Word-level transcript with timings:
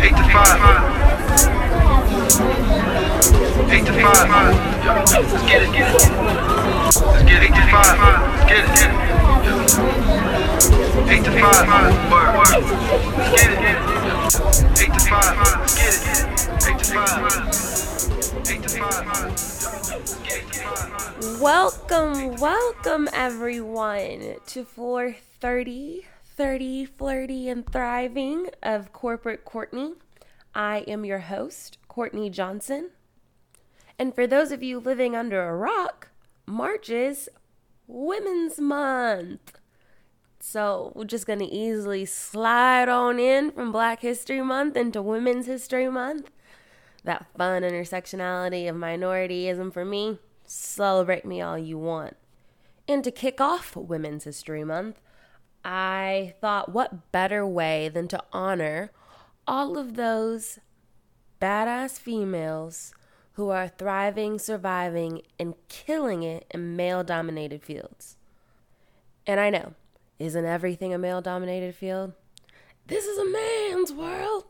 Eight 0.00 0.14
to 0.16 0.22
five. 0.30 0.60
Eight 3.70 3.84
to 3.86 3.92
five. 3.92 4.28
Let's 4.86 5.42
get 5.44 5.62
it, 5.62 5.72
get 5.72 5.88
it. 5.88 5.94
Let's 5.94 7.22
get 7.24 7.42
eight 7.42 7.54
to 7.54 7.62
five. 7.68 7.98
Get 8.48 8.64
it, 8.64 8.70
get 8.74 8.90
it. 8.90 8.98
Eight 11.10 11.24
to 11.24 11.30
five. 11.40 11.66
Word, 12.10 12.30
word. 12.34 12.52
Let's 13.16 13.30
get 13.34 13.50
it, 13.50 13.58
get 13.58 13.74
it. 13.74 13.82
Eight 14.80 14.92
to 14.92 15.00
five. 15.08 15.34
Let's 15.36 15.74
get 15.74 15.94
it. 15.94 15.98
To 16.78 16.84
five. 16.94 17.22
Eight 18.48 18.62
to 18.62 18.68
five. 18.68 19.04
Let's 19.24 20.14
get 20.16 20.32
eight 20.36 20.52
to 20.52 20.60
five. 20.60 21.40
Welcome, 21.40 22.36
welcome 22.36 23.08
everyone 23.12 24.36
to 24.46 24.64
floor 24.64 25.16
30, 25.40 26.04
30, 26.38 26.84
flirty, 26.84 27.48
and 27.48 27.66
thriving 27.68 28.48
of 28.62 28.92
Corporate 28.92 29.44
Courtney. 29.44 29.94
I 30.54 30.84
am 30.86 31.04
your 31.04 31.18
host, 31.18 31.78
Courtney 31.88 32.30
Johnson. 32.30 32.90
And 33.98 34.14
for 34.14 34.24
those 34.24 34.52
of 34.52 34.62
you 34.62 34.78
living 34.78 35.16
under 35.16 35.48
a 35.48 35.56
rock, 35.56 36.10
March 36.46 36.90
is 36.90 37.28
Women's 37.88 38.60
Month. 38.60 39.58
So 40.38 40.92
we're 40.94 41.06
just 41.06 41.26
going 41.26 41.40
to 41.40 41.44
easily 41.44 42.04
slide 42.04 42.88
on 42.88 43.18
in 43.18 43.50
from 43.50 43.72
Black 43.72 44.02
History 44.02 44.40
Month 44.40 44.76
into 44.76 45.02
Women's 45.02 45.46
History 45.46 45.90
Month. 45.90 46.30
That 47.02 47.26
fun 47.36 47.62
intersectionality 47.62 48.70
of 48.70 48.76
minorityism 48.76 49.72
for 49.72 49.84
me. 49.84 50.20
Celebrate 50.46 51.24
me 51.24 51.40
all 51.40 51.58
you 51.58 51.78
want. 51.78 52.16
And 52.86 53.02
to 53.02 53.10
kick 53.10 53.40
off 53.40 53.74
Women's 53.74 54.22
History 54.22 54.62
Month, 54.62 55.00
I 55.64 56.34
thought 56.40 56.72
what 56.72 57.12
better 57.12 57.46
way 57.46 57.88
than 57.88 58.08
to 58.08 58.22
honor 58.32 58.90
all 59.46 59.78
of 59.78 59.94
those 59.94 60.58
badass 61.40 61.98
females 61.98 62.94
who 63.32 63.50
are 63.50 63.68
thriving, 63.68 64.38
surviving, 64.38 65.22
and 65.38 65.54
killing 65.68 66.22
it 66.22 66.46
in 66.50 66.76
male 66.76 67.04
dominated 67.04 67.62
fields. 67.62 68.16
And 69.26 69.38
I 69.38 69.50
know, 69.50 69.74
isn't 70.18 70.44
everything 70.44 70.92
a 70.92 70.98
male 70.98 71.20
dominated 71.20 71.74
field? 71.74 72.14
This 72.86 73.04
is 73.04 73.18
a 73.18 73.30
man's 73.30 73.92
world. 73.92 74.44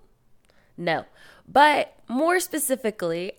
No, 0.77 1.05
but 1.47 1.97
more 2.09 2.41
specifically, 2.41 3.33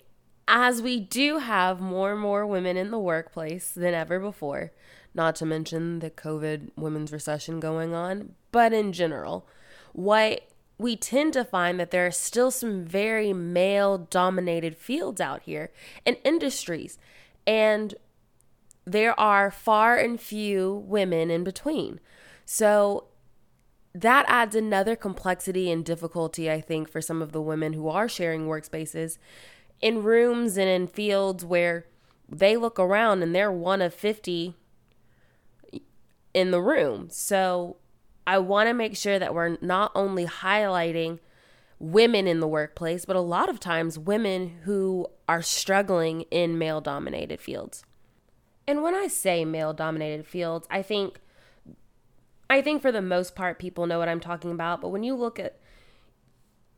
as 0.48 0.82
we 0.82 1.00
do 1.00 1.38
have 1.38 1.80
more 1.80 2.12
and 2.12 2.22
more 2.22 2.46
women 2.46 2.76
in 2.76 2.92
the 2.92 3.00
workplace 3.00 3.72
than 3.72 3.94
ever 3.94 4.20
before, 4.20 4.72
not 5.14 5.36
to 5.38 5.46
mention 5.46 6.00
the 6.00 6.10
COVID 6.10 6.72
women's 6.76 7.12
recession 7.12 7.60
going 7.60 7.94
on, 7.94 8.36
but 8.52 8.74
in 8.74 8.94
general, 8.94 9.48
what 9.94 10.50
we 10.78 10.96
tend 10.96 11.34
to 11.34 11.44
find 11.44 11.80
that 11.80 11.92
there 11.92 12.08
are 12.08 12.12
still 12.12 12.52
some 12.52 12.86
very 12.86 13.34
male 13.34 13.98
dominated 13.98 14.78
fields 14.78 15.20
out 15.20 15.42
here 15.44 15.72
and 16.06 16.16
industries. 16.24 16.98
And 17.46 17.96
there 18.86 19.20
are 19.20 19.52
far 19.52 19.98
and 19.98 20.20
few 20.20 20.74
women 20.88 21.30
in 21.30 21.44
between. 21.44 22.00
So 22.46 23.06
that 23.94 24.26
adds 24.28 24.56
another 24.56 24.96
complexity 24.96 25.70
and 25.70 25.84
difficulty, 25.84 26.50
I 26.50 26.62
think, 26.62 26.90
for 26.90 27.02
some 27.02 27.22
of 27.22 27.32
the 27.34 27.42
women 27.42 27.74
who 27.74 27.90
are 27.90 28.08
sharing 28.08 28.48
workspaces 28.48 29.18
in 29.82 30.04
rooms 30.04 30.58
and 30.58 30.70
in 30.70 30.88
fields 30.88 31.44
where 31.44 31.86
they 32.28 32.56
look 32.56 32.80
around 32.80 33.22
and 33.24 33.36
they're 33.36 33.52
one 33.52 33.82
of 33.82 33.94
50 33.94 34.56
in 36.34 36.52
the 36.52 36.62
room. 36.62 37.08
So 37.10 37.78
I 38.28 38.38
want 38.38 38.70
to 38.70 38.74
make 38.74 38.96
sure 38.96 39.20
that 39.20 39.34
we're 39.34 39.58
not 39.62 39.92
only 39.96 40.26
highlighting 40.26 41.20
women 41.80 42.28
in 42.28 42.40
the 42.40 42.48
workplace, 42.48 43.06
but 43.06 43.16
a 43.16 43.22
lot 43.22 43.50
of 43.50 43.60
times 43.60 43.98
women 43.98 44.60
who 44.64 45.08
are 45.28 45.42
struggling 45.42 46.22
in 46.30 46.58
male 46.58 46.82
dominated 46.82 47.40
fields. 47.40 47.84
And 48.68 48.84
when 48.84 48.94
I 48.94 49.08
say 49.08 49.46
male 49.46 49.74
dominated 49.74 50.28
fields, 50.28 50.68
I 50.70 50.82
think 50.82 51.20
I 52.52 52.62
think 52.62 52.82
for 52.82 52.92
the 52.92 53.02
most 53.02 53.36
part 53.36 53.60
people 53.60 53.86
know 53.86 54.00
what 54.00 54.10
I'm 54.10 54.20
talking 54.20 54.52
about, 54.52 54.82
but 54.82 54.90
when 54.90 55.04
you 55.04 55.16
look 55.16 55.40
at 55.40 55.60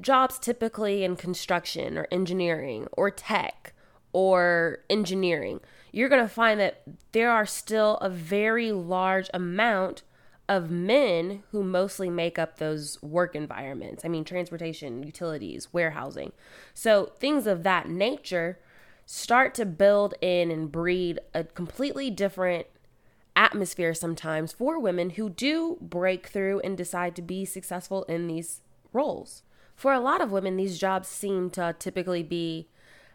jobs 0.01 0.37
typically 0.39 1.03
in 1.03 1.15
construction 1.15 1.97
or 1.97 2.07
engineering 2.11 2.87
or 2.93 3.09
tech 3.09 3.73
or 4.13 4.79
engineering, 4.89 5.59
you're 5.91 6.09
going 6.09 6.23
to 6.23 6.33
find 6.33 6.59
that 6.59 6.81
there 7.11 7.31
are 7.31 7.45
still 7.45 7.97
a 7.97 8.09
very 8.09 8.71
large 8.71 9.29
amount 9.33 10.03
of 10.47 10.69
men 10.69 11.43
who 11.51 11.63
mostly 11.63 12.09
make 12.09 12.37
up 12.37 12.57
those 12.57 13.01
work 13.01 13.35
environments. 13.35 14.03
I 14.03 14.09
mean, 14.09 14.25
transportation, 14.25 15.03
utilities, 15.03 15.71
warehousing. 15.71 16.33
So, 16.73 17.11
things 17.19 17.47
of 17.47 17.63
that 17.63 17.87
nature 17.87 18.59
start 19.05 19.53
to 19.55 19.65
build 19.65 20.13
in 20.21 20.51
and 20.51 20.71
breed 20.71 21.19
a 21.33 21.43
completely 21.43 22.09
different 22.09 22.67
atmosphere 23.35 23.93
sometimes 23.93 24.51
for 24.51 24.77
women 24.77 25.11
who 25.11 25.29
do 25.29 25.77
break 25.79 26.27
through 26.27 26.59
and 26.61 26.77
decide 26.77 27.15
to 27.15 27.21
be 27.21 27.45
successful 27.45 28.03
in 28.03 28.27
these 28.27 28.61
roles. 28.93 29.43
For 29.75 29.93
a 29.93 29.99
lot 29.99 30.21
of 30.21 30.31
women, 30.31 30.57
these 30.57 30.77
jobs 30.77 31.07
seem 31.07 31.49
to 31.51 31.75
typically 31.79 32.23
be 32.23 32.67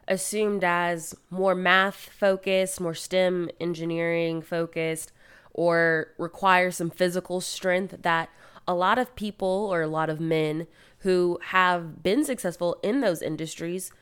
assumed 0.08 0.62
as 0.64 1.14
more 1.30 1.54
math 1.54 1.96
focused, 1.96 2.80
more 2.80 2.94
STEM 2.94 3.50
engineering 3.60 4.42
focused, 4.42 5.12
or 5.52 6.08
require 6.18 6.70
some 6.70 6.90
physical 6.90 7.40
strength 7.40 8.02
that 8.02 8.28
a 8.68 8.74
lot 8.74 8.98
of 8.98 9.14
people 9.16 9.68
or 9.70 9.82
a 9.82 9.88
lot 9.88 10.10
of 10.10 10.20
men 10.20 10.66
who 10.98 11.38
have 11.46 12.02
been 12.02 12.24
successful 12.24 12.78
in 12.82 13.00
those 13.00 13.22
industries 13.22 13.92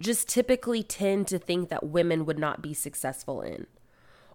just 0.00 0.28
typically 0.28 0.82
tend 0.82 1.26
to 1.28 1.38
think 1.38 1.68
that 1.68 1.86
women 1.86 2.24
would 2.24 2.38
not 2.38 2.62
be 2.62 2.74
successful 2.74 3.42
in. 3.42 3.66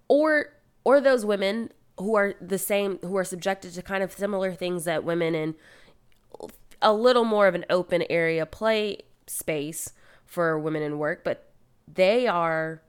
Or 0.07 0.53
or 0.83 1.01
those 1.01 1.25
women 1.25 1.71
who 1.97 2.15
are 2.15 2.33
the 2.39 2.57
same 2.57 2.97
who 2.99 3.17
are 3.17 3.23
subjected 3.23 3.73
to 3.73 3.81
kind 3.81 4.03
of 4.03 4.11
similar 4.13 4.53
things 4.53 4.85
that 4.85 5.03
women 5.03 5.35
in 5.35 5.55
a 6.81 6.93
little 6.93 7.25
more 7.25 7.47
of 7.47 7.55
an 7.55 7.65
open 7.69 8.03
area 8.09 8.45
play 8.45 8.99
space 9.27 9.91
for 10.29 10.57
women 10.59 10.83
in 10.83 10.99
work, 10.99 11.23
but 11.23 11.49
they 11.91 12.27
are 12.27 12.81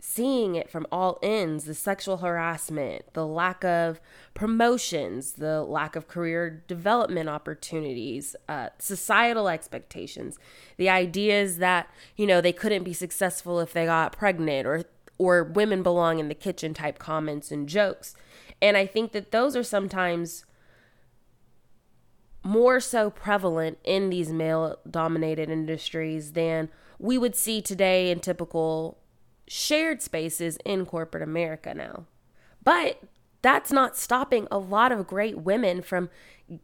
seeing 0.00 0.54
it 0.54 0.70
from 0.70 0.86
all 0.92 1.18
ends 1.22 1.64
the 1.64 1.74
sexual 1.74 2.18
harassment, 2.18 3.04
the 3.14 3.26
lack 3.26 3.64
of 3.64 4.00
promotions, 4.32 5.32
the 5.32 5.62
lack 5.62 5.96
of 5.96 6.06
career 6.06 6.62
development 6.68 7.28
opportunities, 7.28 8.36
uh, 8.48 8.68
societal 8.78 9.48
expectations, 9.48 10.38
the 10.76 10.88
ideas 10.88 11.58
that, 11.58 11.90
you 12.16 12.26
know, 12.26 12.40
they 12.40 12.52
couldn't 12.52 12.84
be 12.84 12.92
successful 12.92 13.58
if 13.60 13.72
they 13.72 13.84
got 13.84 14.12
pregnant 14.12 14.66
or 14.66 14.84
or 15.20 15.42
women 15.42 15.82
belong 15.82 16.20
in 16.20 16.28
the 16.28 16.34
kitchen 16.34 16.72
type 16.72 17.00
comments 17.00 17.50
and 17.50 17.68
jokes. 17.68 18.14
And 18.62 18.76
I 18.76 18.86
think 18.86 19.10
that 19.10 19.32
those 19.32 19.56
are 19.56 19.64
sometimes 19.64 20.44
more 22.48 22.80
so 22.80 23.10
prevalent 23.10 23.76
in 23.84 24.08
these 24.08 24.32
male 24.32 24.78
dominated 24.90 25.50
industries 25.50 26.32
than 26.32 26.70
we 26.98 27.18
would 27.18 27.36
see 27.36 27.60
today 27.60 28.10
in 28.10 28.20
typical 28.20 28.96
shared 29.46 30.00
spaces 30.00 30.56
in 30.64 30.86
corporate 30.86 31.22
America 31.22 31.74
now. 31.74 32.06
But 32.64 33.02
that's 33.42 33.70
not 33.70 33.98
stopping 33.98 34.48
a 34.50 34.56
lot 34.56 34.92
of 34.92 35.06
great 35.06 35.36
women 35.36 35.82
from 35.82 36.08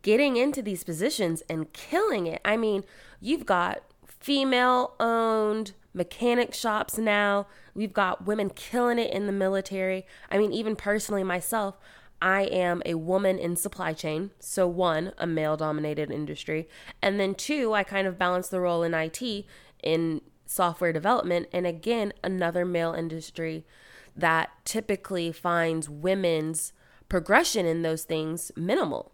getting 0.01 0.39
into 0.39 0.63
these 0.63 0.85
positions 0.85 1.43
and 1.51 1.71
killing 1.75 2.27
it. 2.27 2.41
I 2.47 2.57
mean, 2.57 2.85
you've 3.21 3.45
got 3.45 3.83
female 4.07 4.95
owned 4.99 5.73
mechanic 5.93 6.55
shops 6.55 6.97
now. 6.97 7.47
We've 7.75 7.93
got 7.93 8.25
women 8.25 8.49
killing 8.49 8.99
it 8.99 9.13
in 9.13 9.27
the 9.27 9.33
military. 9.33 10.07
I 10.31 10.39
mean, 10.39 10.51
even 10.51 10.77
personally, 10.77 11.25
myself, 11.25 11.77
I 12.25 12.45
am 12.45 12.83
a 12.87 12.95
woman 12.95 13.39
in 13.39 13.55
supply 13.55 13.93
chain. 13.93 14.31
So, 14.41 14.67
one, 14.67 15.13
a 15.19 15.27
male 15.27 15.59
dominated 15.59 16.11
industry. 16.11 16.67
And 17.03 17.21
then, 17.21 17.35
two, 17.35 17.75
I 17.75 17.85
kind 17.85 18.07
of 18.07 18.19
balance 18.19 18.49
the 18.49 18.61
role 18.61 18.83
in 18.83 18.95
IT 18.95 19.45
in 19.83 20.23
software 20.47 20.91
development. 20.91 21.49
And 21.53 21.67
again, 21.67 22.15
another 22.25 22.65
male 22.65 22.95
industry 22.95 23.67
that 24.17 24.51
typically 24.65 25.33
finds 25.33 25.91
women's 25.91 26.73
progression 27.11 27.67
in 27.67 27.83
those 27.83 28.05
things 28.05 28.51
minimal. 28.57 29.13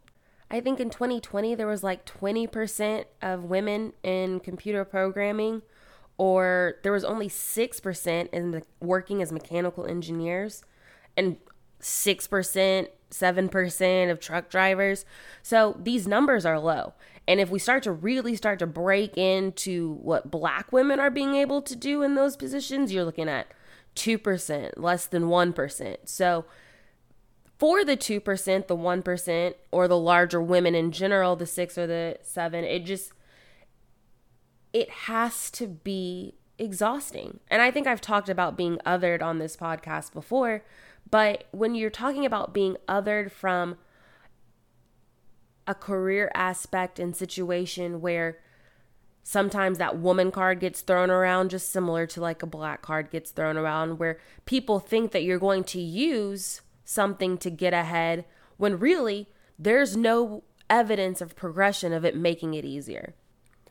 I 0.48 0.60
think 0.60 0.78
in 0.78 0.88
2020, 0.88 1.56
there 1.56 1.66
was 1.66 1.82
like 1.82 2.06
20% 2.06 3.06
of 3.22 3.42
women 3.42 3.92
in 4.04 4.38
computer 4.38 4.84
programming, 4.84 5.62
or 6.16 6.76
there 6.84 6.92
was 6.92 7.04
only 7.04 7.28
6% 7.28 8.28
in 8.32 8.50
the, 8.52 8.62
working 8.78 9.20
as 9.20 9.32
mechanical 9.32 9.84
engineers, 9.84 10.62
and 11.16 11.38
6%, 11.80 12.86
7% 13.10 14.10
of 14.10 14.20
truck 14.20 14.48
drivers. 14.48 15.04
So 15.42 15.76
these 15.82 16.06
numbers 16.06 16.46
are 16.46 16.58
low. 16.58 16.94
And 17.26 17.40
if 17.40 17.50
we 17.50 17.58
start 17.58 17.82
to 17.84 17.92
really 17.92 18.34
start 18.34 18.58
to 18.58 18.66
break 18.66 19.16
into 19.16 19.94
what 19.94 20.30
black 20.30 20.72
women 20.72 20.98
are 20.98 21.10
being 21.10 21.34
able 21.34 21.62
to 21.62 21.76
do 21.76 22.02
in 22.02 22.14
those 22.14 22.36
positions, 22.36 22.92
you're 22.92 23.04
looking 23.04 23.28
at 23.28 23.48
2%, 23.96 24.72
less 24.76 25.06
than 25.06 25.24
1%. 25.24 25.96
So 26.04 26.44
for 27.58 27.84
the 27.84 27.96
2%, 27.96 28.66
the 28.66 28.76
1%, 28.76 29.54
or 29.70 29.86
the 29.86 29.98
larger 29.98 30.40
women 30.40 30.74
in 30.74 30.92
general, 30.92 31.36
the 31.36 31.46
6 31.46 31.78
or 31.78 31.86
the 31.86 32.16
7, 32.22 32.64
it 32.64 32.84
just 32.84 33.12
it 34.72 34.88
has 34.90 35.50
to 35.50 35.66
be 35.66 36.34
exhausting. 36.58 37.40
And 37.50 37.60
I 37.60 37.70
think 37.70 37.86
I've 37.86 38.00
talked 38.00 38.28
about 38.28 38.56
being 38.56 38.78
othered 38.86 39.22
on 39.22 39.38
this 39.38 39.56
podcast 39.56 40.12
before, 40.12 40.62
but 41.08 41.44
when 41.52 41.74
you're 41.74 41.90
talking 41.90 42.26
about 42.26 42.52
being 42.54 42.76
othered 42.88 43.30
from 43.30 43.76
a 45.66 45.74
career 45.74 46.30
aspect 46.34 46.98
and 46.98 47.14
situation 47.14 48.00
where 48.00 48.38
sometimes 49.22 49.78
that 49.78 49.98
woman 49.98 50.30
card 50.30 50.58
gets 50.58 50.80
thrown 50.80 51.10
around 51.10 51.50
just 51.50 51.70
similar 51.70 52.06
to 52.06 52.20
like 52.20 52.42
a 52.42 52.46
black 52.46 52.82
card 52.82 53.10
gets 53.10 53.30
thrown 53.30 53.56
around 53.56 53.98
where 53.98 54.18
people 54.46 54.80
think 54.80 55.12
that 55.12 55.22
you're 55.22 55.38
going 55.38 55.62
to 55.62 55.80
use 55.80 56.62
something 56.84 57.38
to 57.38 57.50
get 57.50 57.72
ahead 57.72 58.24
when 58.56 58.78
really 58.78 59.28
there's 59.58 59.96
no 59.96 60.42
evidence 60.68 61.20
of 61.20 61.36
progression 61.36 61.92
of 61.92 62.04
it 62.04 62.16
making 62.16 62.54
it 62.54 62.64
easier. 62.64 63.14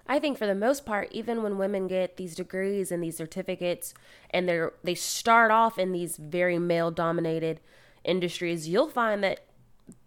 I 0.10 0.18
think 0.18 0.40
for 0.40 0.48
the 0.48 0.56
most 0.56 0.88
part, 0.88 1.08
even 1.12 1.44
when 1.44 1.60
women 1.60 1.88
get 1.88 2.18
these 2.18 2.34
degrees 2.34 2.92
and 2.92 3.04
these 3.04 3.16
certificates 3.16 3.94
and 4.32 4.50
they're 4.50 4.74
they 4.84 4.96
start 4.96 5.52
off 5.52 5.78
in 5.78 5.92
these 5.92 6.18
very 6.18 6.58
male 6.58 6.90
dominated 6.90 7.62
industries, 8.04 8.68
you'll 8.68 8.90
find 8.90 9.24
that 9.24 9.42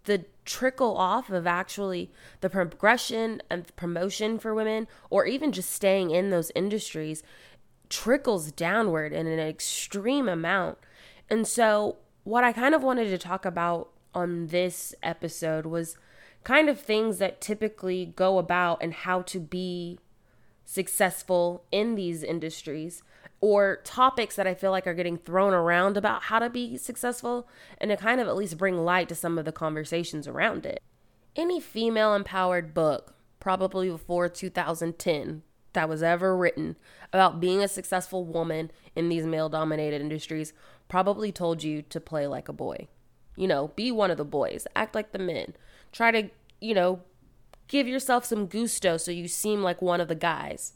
the 0.05 0.25
trickle 0.45 0.97
off 0.97 1.31
of 1.31 1.47
actually 1.47 2.11
the 2.41 2.51
progression 2.51 3.41
and 3.49 3.75
promotion 3.77 4.41
for 4.41 4.53
women 4.53 4.89
or 5.09 5.25
even 5.25 5.53
just 5.53 5.71
staying 5.71 6.11
in 6.11 6.31
those 6.31 6.51
industries 6.57 7.23
trickles 7.89 8.51
downward 8.51 9.13
in 9.13 9.29
an 9.29 9.39
extreme 9.39 10.29
amount. 10.29 10.79
And 11.31 11.47
so 11.47 11.99
what 12.25 12.43
I 12.43 12.53
kind 12.53 12.75
of 12.75 12.83
wanted 12.83 13.09
to 13.11 13.19
talk 13.19 13.45
about 13.45 13.91
on 14.15 14.49
this 14.49 14.97
episode 15.01 15.65
was 15.65 15.97
kind 16.45 16.69
of 16.69 16.81
things 16.81 17.19
that 17.19 17.41
typically 17.41 18.13
go 18.17 18.39
about 18.39 18.83
and 18.83 18.93
how 18.93 19.23
to 19.23 19.41
be 19.41 19.99
successful 20.65 21.65
in 21.71 21.95
these 21.95 22.23
industries 22.23 23.03
or 23.41 23.81
topics 23.85 24.37
that 24.37 24.47
I 24.47 24.55
feel 24.55 24.71
like 24.71 24.87
are 24.87 24.95
getting 24.95 25.19
thrown 25.19 25.53
around 25.53 25.97
about 25.97 26.25
how 26.25 26.39
to 26.39 26.49
be 26.49 26.77
successful 26.77 27.49
and 27.79 27.91
to 27.91 27.97
kind 27.97 28.21
of 28.21 28.29
at 28.29 28.37
least 28.37 28.57
bring 28.57 28.79
light 28.79 29.09
to 29.09 29.15
some 29.15 29.37
of 29.37 29.45
the 29.45 29.53
conversations 29.53 30.29
around 30.29 30.65
it. 30.65 30.81
Any 31.35 31.61
female 31.61 32.15
empowered 32.15 32.73
book, 32.73 33.15
probably 33.41 33.91
before 33.91 34.29
2010, 34.29 35.43
that 35.73 35.89
was 35.89 36.03
ever 36.03 36.37
written 36.37 36.77
about 37.13 37.41
being 37.41 37.63
a 37.63 37.69
successful 37.69 38.25
woman 38.25 38.71
in 38.95 39.09
these 39.09 39.27
male 39.27 39.49
dominated 39.49 40.01
industries 40.01 40.53
probably 40.89 41.33
told 41.33 41.63
you 41.63 41.83
to 41.83 42.01
play 42.01 42.27
like 42.27 42.49
a 42.49 42.53
boy. 42.53 42.89
You 43.37 43.49
know, 43.49 43.69
be 43.75 43.91
one 43.91 44.11
of 44.11 44.19
the 44.19 44.25
boys, 44.25 44.67
act 44.77 44.95
like 44.95 45.13
the 45.13 45.19
men. 45.19 45.55
Try 45.93 46.11
to, 46.11 46.31
you 46.61 46.75
know, 46.75 47.01
give 47.69 47.87
yourself 47.87 48.25
some 48.25 48.47
gusto 48.47 48.97
so 48.97 49.11
you 49.11 49.29
seem 49.29 49.63
like 49.63 49.81
one 49.81 50.01
of 50.01 50.09
the 50.09 50.15
guys. 50.15 50.73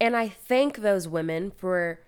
And 0.00 0.16
I 0.16 0.28
thank 0.28 0.78
those 0.78 1.06
women 1.06 1.50
for 1.50 2.00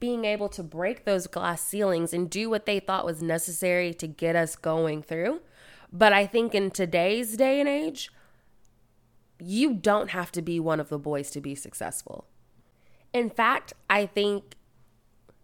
being 0.00 0.24
able 0.24 0.48
to 0.48 0.62
break 0.62 1.04
those 1.04 1.26
glass 1.26 1.62
ceilings 1.62 2.12
and 2.12 2.28
do 2.28 2.50
what 2.50 2.66
they 2.66 2.80
thought 2.80 3.04
was 3.04 3.22
necessary 3.22 3.92
to 3.94 4.06
get 4.06 4.34
us 4.34 4.56
going 4.56 5.02
through. 5.02 5.40
But 5.92 6.12
I 6.12 6.26
think 6.26 6.54
in 6.54 6.70
today's 6.70 7.36
day 7.36 7.60
and 7.60 7.68
age, 7.68 8.10
you 9.38 9.74
don't 9.74 10.10
have 10.10 10.32
to 10.32 10.42
be 10.42 10.58
one 10.58 10.80
of 10.80 10.88
the 10.88 10.98
boys 10.98 11.30
to 11.32 11.40
be 11.40 11.54
successful. 11.54 12.26
In 13.12 13.28
fact, 13.30 13.72
I 13.88 14.06
think 14.06 14.54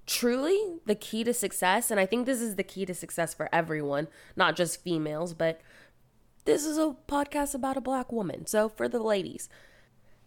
truly 0.06 0.78
the 0.86 0.94
key 0.94 1.24
to 1.24 1.34
success, 1.34 1.90
and 1.90 1.98
I 1.98 2.06
think 2.06 2.26
this 2.26 2.40
is 2.40 2.56
the 2.56 2.62
key 2.62 2.86
to 2.86 2.94
success 2.94 3.34
for 3.34 3.48
everyone, 3.52 4.08
not 4.36 4.56
just 4.56 4.82
females, 4.82 5.34
but 5.34 5.60
this 6.46 6.64
is 6.64 6.78
a 6.78 6.96
podcast 7.08 7.54
about 7.54 7.76
a 7.76 7.80
black 7.80 8.10
woman. 8.10 8.46
So 8.46 8.68
for 8.68 8.88
the 8.88 9.00
ladies, 9.00 9.48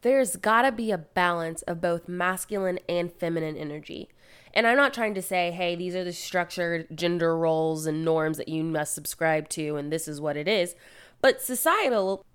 there's 0.02 0.36
gotta 0.36 0.72
be 0.72 0.92
a 0.92 0.98
balance 0.98 1.62
of 1.64 1.82
both 1.82 2.08
masculine 2.08 2.80
and 2.88 3.12
feminine 3.12 3.58
energy. 3.58 4.10
And 4.54 4.68
I'm 4.68 4.78
not 4.78 4.94
trying 4.94 5.14
to 5.16 5.22
say, 5.22 5.52
hey, 5.52 5.76
these 5.76 5.96
are 5.96 6.04
the 6.04 6.14
structured 6.14 6.88
gender 6.96 7.38
roles 7.38 7.86
and 7.86 8.06
norms 8.06 8.38
that 8.38 8.48
you 8.48 8.64
must 8.64 8.94
subscribe 8.94 9.50
to, 9.50 9.76
and 9.76 9.92
this 9.92 10.08
is 10.08 10.22
what 10.22 10.38
it 10.38 10.48
is. 10.48 10.76
But 11.22 11.42
societal 11.42 12.26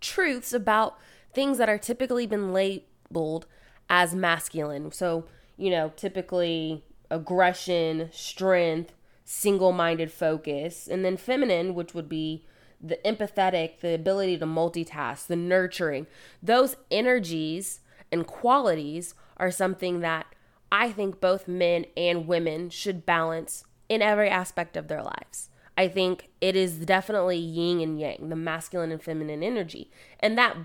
truths 0.00 0.52
about 0.52 0.98
things 1.32 1.58
that 1.58 1.68
are 1.68 1.78
typically 1.78 2.26
been 2.26 2.52
labeled 2.52 3.46
as 3.88 4.14
masculine. 4.14 4.90
So, 4.92 5.26
you 5.56 5.70
know, 5.70 5.92
typically 5.96 6.84
aggression, 7.10 8.08
strength, 8.12 8.92
single 9.24 9.72
minded 9.72 10.12
focus, 10.12 10.88
and 10.88 11.04
then 11.04 11.16
feminine, 11.16 11.74
which 11.74 11.94
would 11.94 12.08
be 12.08 12.44
the 12.80 12.98
empathetic, 13.04 13.80
the 13.80 13.94
ability 13.94 14.38
to 14.38 14.46
multitask, 14.46 15.26
the 15.26 15.36
nurturing, 15.36 16.06
those 16.42 16.76
energies 16.90 17.80
and 18.12 18.26
qualities 18.26 19.14
are 19.36 19.50
something 19.50 20.00
that 20.00 20.26
I 20.70 20.90
think 20.90 21.20
both 21.20 21.48
men 21.48 21.86
and 21.96 22.26
women 22.26 22.70
should 22.70 23.06
balance 23.06 23.64
in 23.88 24.02
every 24.02 24.28
aspect 24.28 24.76
of 24.76 24.88
their 24.88 25.02
lives. 25.02 25.50
I 25.76 25.88
think 25.88 26.28
it 26.40 26.56
is 26.56 26.78
definitely 26.86 27.38
yin 27.38 27.80
and 27.80 27.98
yang, 27.98 28.28
the 28.28 28.36
masculine 28.36 28.92
and 28.92 29.02
feminine 29.02 29.42
energy. 29.42 29.90
And 30.20 30.38
that 30.38 30.56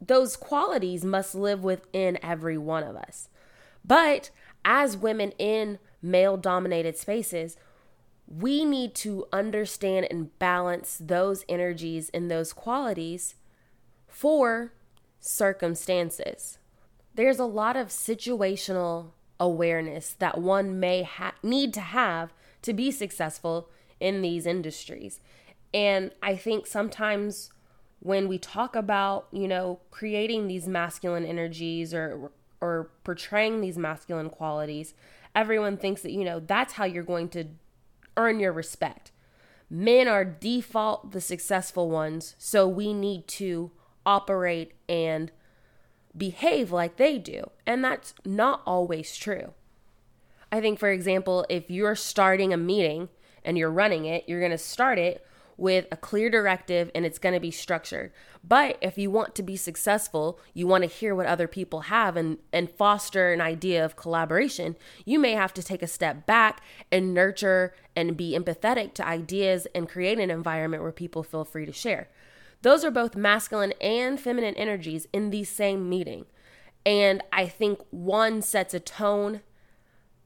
those 0.00 0.36
qualities 0.36 1.04
must 1.04 1.34
live 1.34 1.62
within 1.62 2.18
every 2.22 2.56
one 2.56 2.84
of 2.84 2.96
us. 2.96 3.28
But 3.84 4.30
as 4.64 4.96
women 4.96 5.32
in 5.32 5.78
male 6.02 6.36
dominated 6.36 6.96
spaces, 6.96 7.56
we 8.30 8.64
need 8.64 8.94
to 8.94 9.26
understand 9.32 10.06
and 10.08 10.38
balance 10.38 10.98
those 11.00 11.44
energies 11.48 12.10
and 12.14 12.30
those 12.30 12.52
qualities 12.52 13.34
for 14.06 14.72
circumstances. 15.18 16.58
There's 17.14 17.40
a 17.40 17.44
lot 17.44 17.76
of 17.76 17.88
situational 17.88 19.10
awareness 19.40 20.14
that 20.18 20.38
one 20.38 20.78
may 20.78 21.02
ha- 21.02 21.34
need 21.42 21.74
to 21.74 21.80
have 21.80 22.32
to 22.62 22.72
be 22.72 22.92
successful 22.92 23.68
in 23.98 24.22
these 24.22 24.46
industries. 24.46 25.20
And 25.74 26.12
I 26.22 26.36
think 26.36 26.66
sometimes 26.66 27.50
when 27.98 28.28
we 28.28 28.38
talk 28.38 28.76
about, 28.76 29.26
you 29.32 29.48
know, 29.48 29.80
creating 29.90 30.46
these 30.46 30.68
masculine 30.68 31.24
energies 31.24 31.92
or 31.92 32.30
or 32.62 32.90
portraying 33.04 33.60
these 33.60 33.78
masculine 33.78 34.28
qualities, 34.28 34.92
everyone 35.34 35.78
thinks 35.78 36.02
that, 36.02 36.12
you 36.12 36.24
know, 36.24 36.40
that's 36.40 36.74
how 36.74 36.84
you're 36.84 37.02
going 37.02 37.28
to 37.30 37.46
earn 38.16 38.40
your 38.40 38.52
respect. 38.52 39.12
Men 39.68 40.08
are 40.08 40.24
default 40.24 41.12
the 41.12 41.20
successful 41.20 41.90
ones, 41.90 42.34
so 42.38 42.66
we 42.66 42.92
need 42.92 43.28
to 43.28 43.70
operate 44.04 44.72
and 44.88 45.30
behave 46.16 46.72
like 46.72 46.96
they 46.96 47.18
do. 47.18 47.50
And 47.66 47.84
that's 47.84 48.14
not 48.24 48.62
always 48.66 49.16
true. 49.16 49.54
I 50.50 50.60
think, 50.60 50.78
for 50.78 50.90
example, 50.90 51.46
if 51.48 51.70
you're 51.70 51.94
starting 51.94 52.52
a 52.52 52.56
meeting 52.56 53.08
and 53.44 53.56
you're 53.56 53.70
running 53.70 54.04
it, 54.06 54.24
you're 54.26 54.40
going 54.40 54.50
to 54.50 54.58
start 54.58 54.98
it 54.98 55.24
with 55.60 55.86
a 55.92 55.96
clear 55.96 56.30
directive 56.30 56.90
and 56.94 57.04
it's 57.04 57.18
going 57.18 57.34
to 57.34 57.40
be 57.40 57.50
structured. 57.50 58.12
But 58.42 58.78
if 58.80 58.96
you 58.96 59.10
want 59.10 59.34
to 59.34 59.42
be 59.42 59.56
successful, 59.56 60.40
you 60.54 60.66
want 60.66 60.82
to 60.82 60.88
hear 60.88 61.14
what 61.14 61.26
other 61.26 61.46
people 61.46 61.82
have 61.82 62.16
and, 62.16 62.38
and 62.52 62.70
foster 62.70 63.32
an 63.32 63.40
idea 63.40 63.84
of 63.84 63.94
collaboration, 63.94 64.76
you 65.04 65.18
may 65.18 65.32
have 65.32 65.52
to 65.54 65.62
take 65.62 65.82
a 65.82 65.86
step 65.86 66.24
back 66.24 66.62
and 66.90 67.12
nurture 67.12 67.74
and 67.94 68.16
be 68.16 68.36
empathetic 68.36 68.94
to 68.94 69.06
ideas 69.06 69.66
and 69.74 69.88
create 69.88 70.18
an 70.18 70.30
environment 70.30 70.82
where 70.82 70.92
people 70.92 71.22
feel 71.22 71.44
free 71.44 71.66
to 71.66 71.72
share. 71.72 72.08
Those 72.62 72.84
are 72.84 72.90
both 72.90 73.14
masculine 73.14 73.72
and 73.80 74.18
feminine 74.18 74.54
energies 74.54 75.06
in 75.12 75.30
the 75.30 75.44
same 75.44 75.88
meeting. 75.88 76.24
And 76.86 77.22
I 77.32 77.46
think 77.46 77.80
one 77.90 78.40
sets 78.40 78.72
a 78.72 78.80
tone 78.80 79.42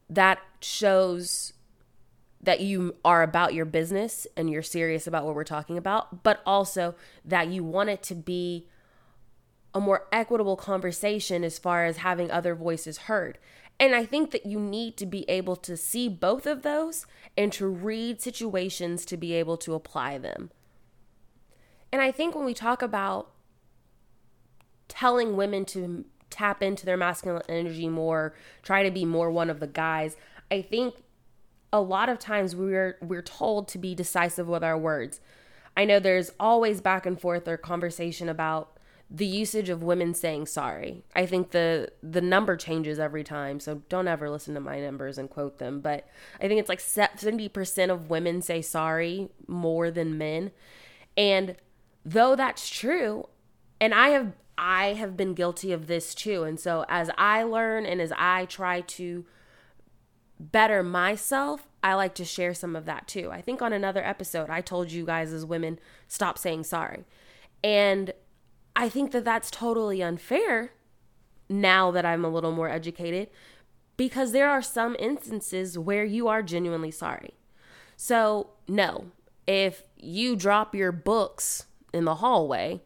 that 0.09 0.38
shows 0.61 1.55
that 2.45 2.61
you 2.61 2.95
are 3.05 3.23
about 3.23 3.55
your 3.55 3.65
business 3.65 4.27
and 4.37 4.51
you're 4.51 4.63
serious 4.63 5.07
about 5.07 5.25
what 5.25 5.35
we're 5.35 5.45
talking 5.45 5.79
about, 5.79 6.23
but 6.23 6.41
also 6.47 6.95
that 7.25 7.49
you 7.49 7.65
want 7.65 7.89
it 7.89 8.03
to 8.05 8.15
be 8.15 8.67
a 9.75 9.81
more 9.81 10.07
equitable 10.13 10.57
conversation 10.57 11.43
as 11.43 11.59
far 11.59 11.85
as 11.85 11.99
having 11.99 12.31
other 12.31 12.55
voices 12.55 12.99
heard. 12.99 13.39
And 13.81 13.95
I 13.95 14.05
think 14.05 14.31
that 14.31 14.47
you 14.47 14.61
need 14.61 14.97
to 14.99 15.07
be 15.07 15.29
able 15.29 15.57
to 15.57 15.77
see 15.77 16.09
both 16.09 16.47
of 16.47 16.63
those 16.63 17.07
and 17.37 17.53
to 17.55 17.67
read 17.67 18.23
situations 18.23 19.05
to 19.07 19.17
be 19.17 19.33
able 19.35 19.57
to 19.59 19.75
apply 19.75 20.19
them. 20.19 20.51
And 21.91 22.01
I 22.01 22.13
think 22.13 22.35
when 22.35 22.45
we 22.45 22.55
talk 22.55 22.83
about 22.83 23.33
telling 24.87 25.37
women 25.37 25.65
to 25.65 26.05
tap 26.31 26.63
into 26.63 26.87
their 26.87 26.97
masculine 26.97 27.43
energy 27.49 27.89
more, 27.89 28.35
try 28.63 28.83
to 28.83 28.91
be 28.91 29.05
more 29.05 29.31
one 29.31 29.51
of 29.51 29.61
the 29.61 29.67
guys, 29.67 30.17
I 30.51 30.63
think 30.63 30.95
a 31.75 31.81
lot 31.81 32.09
of 32.09 32.21
times 32.21 32.54
we're 32.54 32.97
we're 33.02 33.21
told 33.21 33.66
to 33.66 33.78
be 33.78 33.97
decisive 33.97 34.47
with 34.47 34.62
our 34.62 34.78
words. 34.78 35.21
I 35.76 35.85
know 35.85 35.99
there's 35.99 36.31
always 36.38 36.81
back 36.81 37.04
and 37.04 37.21
forth 37.21 37.49
or 37.49 37.57
conversation 37.57 38.28
about 38.28 38.78
the 39.11 39.26
usage 39.26 39.69
of 39.69 39.83
women 39.83 40.14
saying 40.14 40.47
sorry. 40.47 41.02
I 41.16 41.26
think 41.26 41.50
the 41.50 41.90
the 42.00 42.21
number 42.21 42.57
changes 42.57 43.00
every 43.00 43.25
time, 43.25 43.59
so 43.59 43.83
don't 43.88 44.07
ever 44.07 44.31
listen 44.31 44.54
to 44.54 44.61
my 44.61 44.78
numbers 44.78 45.19
and 45.19 45.28
quote 45.28 45.59
them, 45.59 45.81
but 45.81 46.07
I 46.40 46.47
think 46.47 46.61
it's 46.61 46.69
like 46.69 46.78
70% 46.78 47.90
of 47.90 48.09
women 48.09 48.40
say 48.40 48.62
sorry 48.62 49.31
more 49.49 49.90
than 49.90 50.16
men. 50.16 50.52
And 51.16 51.57
though 52.04 52.37
that's 52.37 52.71
true, 52.71 53.28
and 53.81 53.93
I 53.93 54.11
have 54.11 54.33
I 54.57 54.93
have 54.93 55.16
been 55.16 55.35
guilty 55.35 55.73
of 55.73 55.88
this 55.88 56.14
too. 56.14 56.45
And 56.45 56.61
so 56.61 56.85
as 56.88 57.11
I 57.19 57.43
learn 57.43 57.85
and 57.85 58.00
as 58.00 58.12
I 58.16 58.45
try 58.45 58.83
to 58.83 59.25
better 60.38 60.83
myself, 60.83 61.69
I 61.83 61.95
like 61.95 62.14
to 62.17 62.25
share 62.25 62.55
some 62.55 62.75
of 62.75 62.87
that 62.87 63.07
too. 63.07 63.31
I 63.31 63.41
think 63.41 63.62
on 63.62 63.73
another 63.73 64.05
episode, 64.05 64.50
I 64.50 64.61
told 64.61 64.91
you 64.91 65.05
guys 65.05 65.33
as 65.33 65.45
women, 65.45 65.79
stop 66.09 66.38
saying 66.38 66.64
sorry. 66.64 67.05
And 67.62 68.12
I 68.76 68.88
think 68.88 69.12
that 69.12 69.25
that's 69.25 69.50
totally 69.50 70.03
unfair 70.03 70.73
now 71.49 71.91
that 71.91 72.05
I'm 72.05 72.25
a 72.25 72.31
little 72.31 72.53
more 72.53 72.69
educated 72.69 73.29
because 73.97 74.33
there 74.33 74.50
are 74.50 74.62
some 74.62 74.97
instances 74.99 75.79
where 75.79 76.05
you 76.05 76.26
are 76.29 76.43
genuinely 76.43 76.91
sorry. 76.91 77.35
So, 77.97 78.50
no, 78.67 79.07
if 79.47 79.85
you 79.97 80.37
drop 80.37 80.75
your 80.75 80.91
books 80.91 81.67
in 81.93 82.05
the 82.05 82.17
hallway 82.17 82.83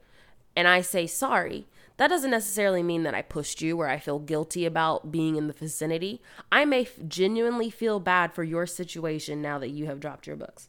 and 0.55 0.69
I 0.69 0.83
say 0.83 1.07
sorry, 1.07 1.67
that 1.99 2.09
doesn't 2.09 2.31
necessarily 2.31 2.83
mean 2.83 3.03
that 3.03 3.15
I 3.15 3.23
pushed 3.23 3.61
you 3.61 3.81
or 3.81 3.89
I 3.89 3.99
feel 3.99 4.21
guilty 4.21 4.65
about 4.65 5.11
being 5.11 5.37
in 5.37 5.49
the 5.49 5.53
vicinity. 5.53 6.23
I 6.51 6.65
may 6.65 6.83
f- 6.83 6.93
genuinely 7.07 7.71
feel 7.71 7.99
bad 7.99 8.33
for 8.33 8.45
your 8.45 8.67
situation 8.67 9.43
now 9.43 9.59
that 9.59 9.71
you 9.71 9.87
have 9.87 10.01
dropped 10.01 10.27
your 10.27 10.37
books. 10.37 10.69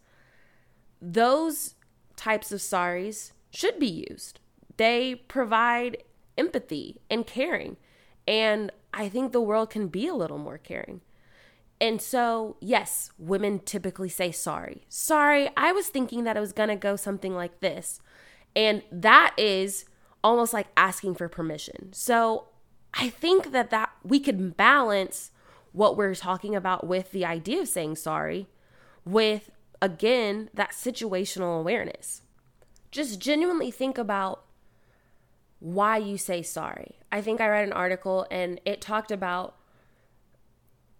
Those 0.99 1.75
types 2.15 2.51
of 2.51 2.59
sorries 2.59 3.31
should 3.51 3.79
be 3.79 4.05
used. 4.09 4.39
They 4.77 5.15
provide 5.15 6.03
empathy 6.35 6.99
and 7.11 7.27
caring. 7.27 7.77
And 8.27 8.71
I 8.91 9.07
think 9.07 9.31
the 9.31 9.41
world 9.41 9.69
can 9.69 9.87
be 9.87 10.07
a 10.07 10.15
little 10.15 10.39
more 10.39 10.57
caring. 10.57 11.01
And 11.79 12.01
so, 12.01 12.57
yes, 12.59 13.11
women 13.19 13.59
typically 13.59 14.09
say 14.09 14.31
sorry. 14.31 14.83
Sorry, 14.89 15.49
I 15.55 15.71
was 15.73 15.87
thinking 15.87 16.23
that 16.23 16.37
it 16.37 16.41
was 16.41 16.53
going 16.53 16.69
to 16.69 16.75
go 16.75 16.95
something 16.95 17.35
like 17.35 17.59
this. 17.59 18.01
And 18.55 18.81
that 18.91 19.33
is 19.37 19.85
almost 20.23 20.53
like 20.53 20.67
asking 20.75 21.15
for 21.15 21.29
permission. 21.29 21.93
So, 21.93 22.47
I 22.93 23.09
think 23.09 23.51
that 23.51 23.69
that 23.69 23.91
we 24.03 24.19
could 24.19 24.57
balance 24.57 25.31
what 25.71 25.95
we're 25.95 26.15
talking 26.15 26.55
about 26.55 26.87
with 26.87 27.11
the 27.11 27.25
idea 27.25 27.61
of 27.61 27.67
saying 27.67 27.95
sorry 27.95 28.47
with 29.05 29.51
again 29.81 30.49
that 30.53 30.71
situational 30.71 31.59
awareness. 31.59 32.21
Just 32.91 33.19
genuinely 33.19 33.71
think 33.71 33.97
about 33.97 34.43
why 35.59 35.97
you 35.97 36.17
say 36.17 36.41
sorry. 36.41 36.97
I 37.11 37.21
think 37.21 37.41
I 37.41 37.47
read 37.47 37.65
an 37.65 37.73
article 37.73 38.25
and 38.31 38.59
it 38.65 38.81
talked 38.81 39.11
about 39.11 39.55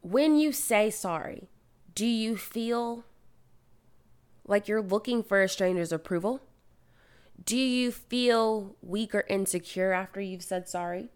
when 0.02 0.38
you 0.38 0.52
say 0.52 0.90
sorry, 0.90 1.50
do 1.96 2.06
you 2.06 2.38
feel 2.38 3.06
like 4.46 4.68
you're 4.68 4.82
looking 4.82 5.24
for 5.24 5.42
a 5.42 5.50
stranger's 5.50 5.92
approval? 5.92 6.42
Do 7.46 7.58
you 7.58 7.92
feel 7.92 8.76
weak 8.82 9.16
or 9.16 9.24
insecure 9.30 9.94
after 9.94 10.20
you've 10.20 10.44
said 10.44 10.68
sorry? 10.68 11.10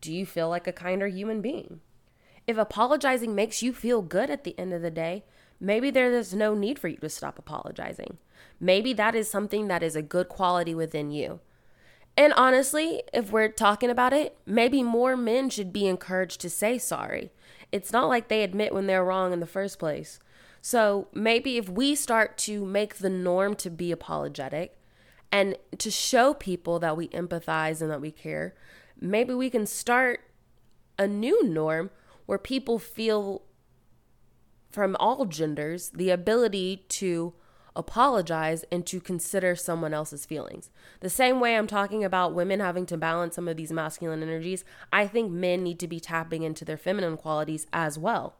Do 0.00 0.12
you 0.12 0.26
feel 0.26 0.48
like 0.48 0.66
a 0.66 0.72
kinder 0.72 1.08
human 1.08 1.40
being? 1.40 1.80
If 2.46 2.56
apologizing 2.56 3.34
makes 3.34 3.62
you 3.62 3.72
feel 3.72 4.02
good 4.02 4.30
at 4.30 4.44
the 4.44 4.56
end 4.58 4.72
of 4.72 4.82
the 4.82 4.90
day, 4.90 5.24
maybe 5.58 5.90
there 5.90 6.12
is 6.12 6.34
no 6.34 6.54
need 6.54 6.78
for 6.78 6.88
you 6.88 6.98
to 6.98 7.08
stop 7.08 7.38
apologizing. 7.38 8.18
Maybe 8.60 8.92
that 8.92 9.14
is 9.14 9.30
something 9.30 9.66
that 9.68 9.82
is 9.82 9.96
a 9.96 10.02
good 10.02 10.28
quality 10.28 10.74
within 10.74 11.10
you. 11.10 11.40
And 12.16 12.32
honestly, 12.34 13.02
if 13.12 13.32
we're 13.32 13.48
talking 13.48 13.90
about 13.90 14.12
it, 14.12 14.38
maybe 14.46 14.82
more 14.82 15.16
men 15.16 15.50
should 15.50 15.72
be 15.72 15.86
encouraged 15.86 16.40
to 16.42 16.50
say 16.50 16.78
sorry. 16.78 17.32
It's 17.72 17.92
not 17.92 18.08
like 18.08 18.28
they 18.28 18.42
admit 18.42 18.72
when 18.72 18.86
they're 18.86 19.04
wrong 19.04 19.32
in 19.32 19.40
the 19.40 19.46
first 19.46 19.78
place. 19.78 20.20
So 20.62 21.08
maybe 21.12 21.56
if 21.56 21.68
we 21.68 21.94
start 21.94 22.38
to 22.38 22.64
make 22.64 22.96
the 22.96 23.10
norm 23.10 23.54
to 23.56 23.70
be 23.70 23.90
apologetic 23.90 24.76
and 25.32 25.56
to 25.78 25.90
show 25.90 26.34
people 26.34 26.78
that 26.78 26.96
we 26.96 27.08
empathize 27.08 27.80
and 27.80 27.90
that 27.90 28.00
we 28.00 28.10
care, 28.10 28.54
maybe 29.00 29.34
we 29.34 29.50
can 29.50 29.66
start 29.66 30.20
a 30.98 31.06
new 31.06 31.44
norm 31.44 31.90
where 32.26 32.38
people 32.38 32.78
feel 32.78 33.42
from 34.70 34.96
all 34.98 35.24
genders 35.24 35.90
the 35.90 36.10
ability 36.10 36.84
to 36.88 37.34
apologize 37.74 38.64
and 38.72 38.86
to 38.86 39.00
consider 39.00 39.54
someone 39.54 39.92
else's 39.92 40.24
feelings. 40.24 40.70
The 41.00 41.10
same 41.10 41.40
way 41.40 41.56
I'm 41.56 41.66
talking 41.66 42.02
about 42.02 42.34
women 42.34 42.60
having 42.60 42.86
to 42.86 42.96
balance 42.96 43.36
some 43.36 43.48
of 43.48 43.56
these 43.56 43.70
masculine 43.70 44.22
energies, 44.22 44.64
I 44.92 45.06
think 45.06 45.30
men 45.30 45.62
need 45.62 45.78
to 45.80 45.88
be 45.88 46.00
tapping 46.00 46.42
into 46.42 46.64
their 46.64 46.78
feminine 46.78 47.16
qualities 47.16 47.66
as 47.72 47.98
well. 47.98 48.36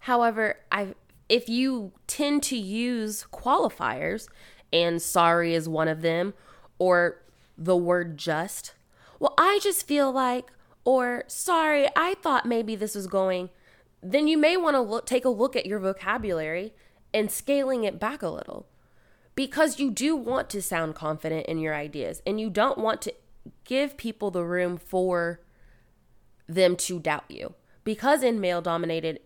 However, 0.00 0.56
I 0.72 0.94
if 1.28 1.48
you 1.48 1.92
tend 2.06 2.42
to 2.44 2.56
use 2.56 3.24
qualifiers 3.32 4.28
and 4.74 5.00
sorry 5.00 5.54
is 5.54 5.66
one 5.66 5.88
of 5.88 6.02
them 6.02 6.34
or 6.78 7.22
the 7.56 7.76
word 7.76 8.18
just, 8.18 8.74
well, 9.18 9.32
I 9.38 9.58
just 9.62 9.86
feel 9.86 10.12
like 10.12 10.52
or 10.84 11.24
sorry, 11.28 11.88
I 11.96 12.12
thought 12.20 12.44
maybe 12.44 12.76
this 12.76 12.94
was 12.94 13.06
going 13.06 13.48
then 14.04 14.28
you 14.28 14.36
may 14.36 14.56
want 14.56 14.74
to 14.74 14.80
look, 14.80 15.06
take 15.06 15.24
a 15.24 15.30
look 15.30 15.56
at 15.56 15.64
your 15.64 15.78
vocabulary 15.78 16.74
and 17.14 17.30
scaling 17.30 17.84
it 17.84 17.98
back 17.98 18.22
a 18.22 18.28
little 18.28 18.66
because 19.34 19.80
you 19.80 19.90
do 19.90 20.14
want 20.14 20.50
to 20.50 20.60
sound 20.60 20.94
confident 20.94 21.46
in 21.46 21.58
your 21.58 21.74
ideas 21.74 22.20
and 22.26 22.38
you 22.38 22.50
don't 22.50 22.76
want 22.76 23.00
to 23.00 23.14
give 23.64 23.96
people 23.96 24.30
the 24.30 24.44
room 24.44 24.76
for 24.76 25.40
them 26.46 26.76
to 26.76 27.00
doubt 27.00 27.24
you. 27.28 27.54
Because 27.82 28.22
in 28.22 28.40
male 28.40 28.60
dominated 28.60 29.20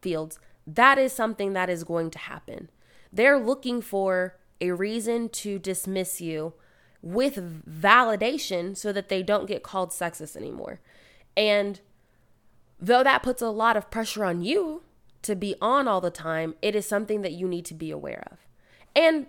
fields, 0.00 0.38
that 0.66 0.96
is 0.96 1.12
something 1.12 1.52
that 1.52 1.68
is 1.68 1.82
going 1.82 2.10
to 2.10 2.18
happen. 2.18 2.70
They're 3.12 3.38
looking 3.38 3.82
for 3.82 4.36
a 4.60 4.72
reason 4.72 5.28
to 5.28 5.58
dismiss 5.58 6.20
you 6.20 6.54
with 7.02 7.64
validation 7.68 8.76
so 8.76 8.92
that 8.92 9.08
they 9.08 9.22
don't 9.22 9.46
get 9.46 9.62
called 9.62 9.90
sexist 9.90 10.36
anymore. 10.36 10.80
And 11.36 11.80
though 12.80 13.04
that 13.04 13.22
puts 13.22 13.40
a 13.42 13.50
lot 13.50 13.76
of 13.76 13.90
pressure 13.90 14.24
on 14.24 14.42
you 14.42 14.82
to 15.22 15.36
be 15.36 15.54
on 15.60 15.86
all 15.86 16.00
the 16.00 16.10
time, 16.10 16.54
it 16.60 16.74
is 16.74 16.86
something 16.86 17.22
that 17.22 17.32
you 17.32 17.46
need 17.46 17.64
to 17.66 17.74
be 17.74 17.90
aware 17.90 18.24
of. 18.30 18.38
And 18.96 19.26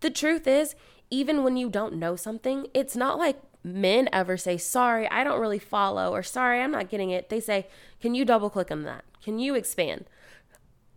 the 0.00 0.10
truth 0.10 0.46
is, 0.46 0.74
even 1.10 1.42
when 1.42 1.56
you 1.56 1.68
don't 1.68 1.96
know 1.96 2.16
something, 2.16 2.68
it's 2.72 2.96
not 2.96 3.18
like 3.18 3.38
men 3.62 4.08
ever 4.12 4.36
say, 4.36 4.56
Sorry, 4.56 5.08
I 5.10 5.24
don't 5.24 5.40
really 5.40 5.58
follow, 5.58 6.12
or 6.12 6.22
Sorry, 6.22 6.60
I'm 6.60 6.70
not 6.70 6.88
getting 6.88 7.10
it. 7.10 7.28
They 7.28 7.40
say, 7.40 7.66
Can 8.00 8.14
you 8.14 8.24
double 8.24 8.48
click 8.48 8.70
on 8.70 8.84
that? 8.84 9.04
Can 9.22 9.38
you 9.38 9.54
expand? 9.54 10.06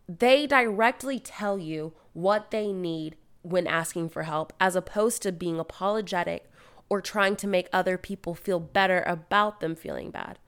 They 0.08 0.46
directly 0.46 1.20
tell 1.20 1.58
you 1.58 1.94
what 2.14 2.52
they 2.52 2.72
need 2.72 3.16
when 3.44 3.68
asking 3.68 4.10
for 4.10 4.24
help, 4.24 4.52
as 4.60 4.76
opposed 4.76 5.22
to 5.22 5.32
being 5.32 5.60
apologetic 5.60 6.50
or 6.90 7.02
trying 7.02 7.36
to 7.38 7.48
make 7.48 7.70
other 7.72 7.98
people 7.98 8.36
feel 8.36 8.60
better 8.60 9.04
about 9.06 9.60
them 9.60 9.76
feeling 9.76 10.12
bad. 10.12 10.40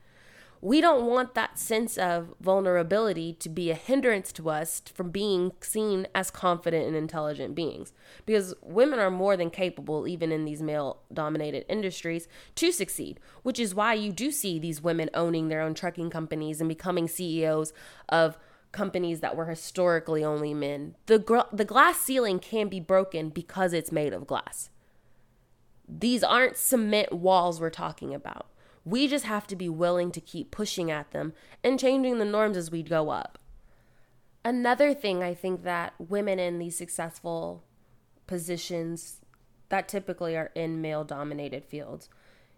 We 0.62 0.80
don't 0.80 1.06
want 1.06 1.34
that 1.34 1.58
sense 1.58 1.98
of 1.98 2.34
vulnerability 2.40 3.34
to 3.34 3.48
be 3.48 3.70
a 3.70 3.74
hindrance 3.74 4.32
to 4.32 4.48
us 4.48 4.82
from 4.94 5.10
being 5.10 5.52
seen 5.60 6.08
as 6.14 6.30
confident 6.30 6.86
and 6.86 6.96
intelligent 6.96 7.54
beings 7.54 7.92
because 8.24 8.54
women 8.62 8.98
are 8.98 9.10
more 9.10 9.36
than 9.36 9.50
capable 9.50 10.08
even 10.08 10.32
in 10.32 10.44
these 10.44 10.62
male 10.62 10.98
dominated 11.12 11.66
industries 11.68 12.26
to 12.54 12.72
succeed 12.72 13.20
which 13.42 13.60
is 13.60 13.74
why 13.74 13.92
you 13.94 14.10
do 14.10 14.30
see 14.30 14.58
these 14.58 14.82
women 14.82 15.10
owning 15.14 15.48
their 15.48 15.60
own 15.60 15.74
trucking 15.74 16.10
companies 16.10 16.60
and 16.60 16.68
becoming 16.68 17.06
CEOs 17.06 17.72
of 18.08 18.38
companies 18.72 19.20
that 19.20 19.36
were 19.36 19.46
historically 19.46 20.24
only 20.24 20.52
men 20.52 20.94
the 21.06 21.18
gr- 21.18 21.40
the 21.52 21.64
glass 21.64 22.00
ceiling 22.00 22.38
can 22.38 22.68
be 22.68 22.80
broken 22.80 23.30
because 23.30 23.72
it's 23.72 23.92
made 23.92 24.12
of 24.12 24.26
glass 24.26 24.70
these 25.88 26.22
aren't 26.22 26.56
cement 26.56 27.12
walls 27.12 27.60
we're 27.60 27.70
talking 27.70 28.12
about 28.14 28.46
we 28.86 29.08
just 29.08 29.24
have 29.24 29.48
to 29.48 29.56
be 29.56 29.68
willing 29.68 30.12
to 30.12 30.20
keep 30.20 30.52
pushing 30.52 30.92
at 30.92 31.10
them 31.10 31.32
and 31.64 31.78
changing 31.78 32.18
the 32.18 32.24
norms 32.24 32.56
as 32.56 32.70
we 32.70 32.84
go 32.84 33.10
up. 33.10 33.36
Another 34.44 34.94
thing 34.94 35.24
I 35.24 35.34
think 35.34 35.64
that 35.64 35.94
women 35.98 36.38
in 36.38 36.60
these 36.60 36.78
successful 36.78 37.64
positions 38.28 39.20
that 39.70 39.88
typically 39.88 40.36
are 40.36 40.52
in 40.54 40.80
male 40.80 41.02
dominated 41.02 41.64
fields 41.64 42.08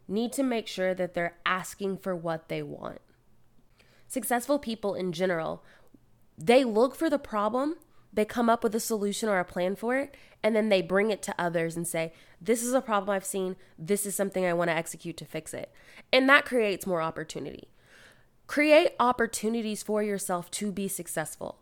need 0.07 0.31
to 0.35 0.43
make 0.43 0.67
sure 0.67 0.93
that 0.93 1.15
they're 1.15 1.39
asking 1.47 1.97
for 1.97 2.15
what 2.15 2.51
they 2.51 2.63
want. 2.63 3.01
Successful 4.07 4.59
people 4.59 4.95
in 4.95 5.13
general, 5.13 5.65
they 6.39 6.65
look 6.65 6.95
for 6.95 7.11
the 7.11 7.19
problem 7.19 7.77
they 8.13 8.25
come 8.25 8.49
up 8.49 8.65
with 8.65 8.75
a 8.75 8.81
solution 8.81 9.29
or 9.29 9.39
a 9.39 9.45
plan 9.45 9.77
for 9.77 9.97
it, 9.97 10.17
and 10.43 10.57
then 10.57 10.71
they 10.71 10.83
bring 10.83 11.11
it 11.11 11.23
to 11.23 11.35
others 11.39 11.77
and 11.77 11.87
say, 11.87 12.13
This 12.41 12.63
is 12.63 12.73
a 12.73 12.81
problem 12.81 13.15
I've 13.15 13.25
seen. 13.25 13.57
This 13.79 14.07
is 14.07 14.15
something 14.15 14.47
I 14.47 14.55
want 14.55 14.71
to 14.71 14.77
execute 14.77 15.17
to 15.19 15.25
fix 15.25 15.53
it. 15.53 15.71
And 16.13 16.29
that 16.29 16.45
creates 16.45 16.87
more 16.87 17.03
opportunity. 17.03 17.69
Create 18.47 18.93
opportunities 18.99 19.83
for 19.83 20.03
yourself 20.03 20.51
to 20.53 20.73
be 20.73 20.89
successful. 20.89 21.59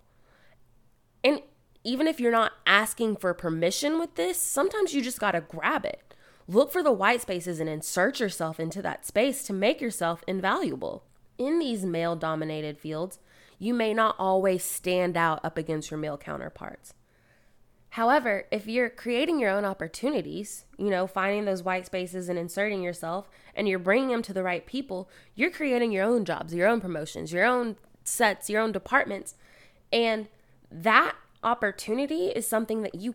And 1.24 1.40
even 1.82 2.06
if 2.06 2.20
you're 2.20 2.30
not 2.30 2.52
asking 2.64 3.16
for 3.16 3.34
permission 3.34 3.98
with 3.98 4.14
this, 4.14 4.40
sometimes 4.40 4.94
you 4.94 5.02
just 5.02 5.18
got 5.18 5.32
to 5.32 5.40
grab 5.40 5.84
it. 5.84 6.14
Look 6.46 6.70
for 6.70 6.82
the 6.82 6.92
white 6.92 7.22
spaces 7.22 7.58
and 7.58 7.68
insert 7.68 8.20
yourself 8.20 8.60
into 8.60 8.80
that 8.82 9.04
space 9.04 9.42
to 9.44 9.52
make 9.52 9.80
yourself 9.80 10.22
invaluable. 10.28 11.05
In 11.38 11.58
these 11.58 11.84
male 11.84 12.16
dominated 12.16 12.78
fields, 12.78 13.18
you 13.58 13.74
may 13.74 13.94
not 13.94 14.16
always 14.18 14.62
stand 14.64 15.16
out 15.16 15.44
up 15.44 15.56
against 15.56 15.90
your 15.90 15.98
male 15.98 16.18
counterparts. 16.18 16.94
However, 17.90 18.44
if 18.50 18.66
you're 18.66 18.90
creating 18.90 19.38
your 19.38 19.50
own 19.50 19.64
opportunities, 19.64 20.66
you 20.76 20.90
know, 20.90 21.06
finding 21.06 21.46
those 21.46 21.62
white 21.62 21.86
spaces 21.86 22.28
and 22.28 22.38
inserting 22.38 22.82
yourself, 22.82 23.30
and 23.54 23.66
you're 23.66 23.78
bringing 23.78 24.08
them 24.08 24.22
to 24.22 24.34
the 24.34 24.42
right 24.42 24.66
people, 24.66 25.08
you're 25.34 25.50
creating 25.50 25.92
your 25.92 26.04
own 26.04 26.26
jobs, 26.26 26.52
your 26.52 26.68
own 26.68 26.80
promotions, 26.80 27.32
your 27.32 27.46
own 27.46 27.76
sets, 28.04 28.50
your 28.50 28.60
own 28.60 28.72
departments. 28.72 29.34
And 29.90 30.28
that 30.70 31.16
opportunity 31.42 32.26
is 32.26 32.46
something 32.46 32.82
that 32.82 32.96
you 32.96 33.14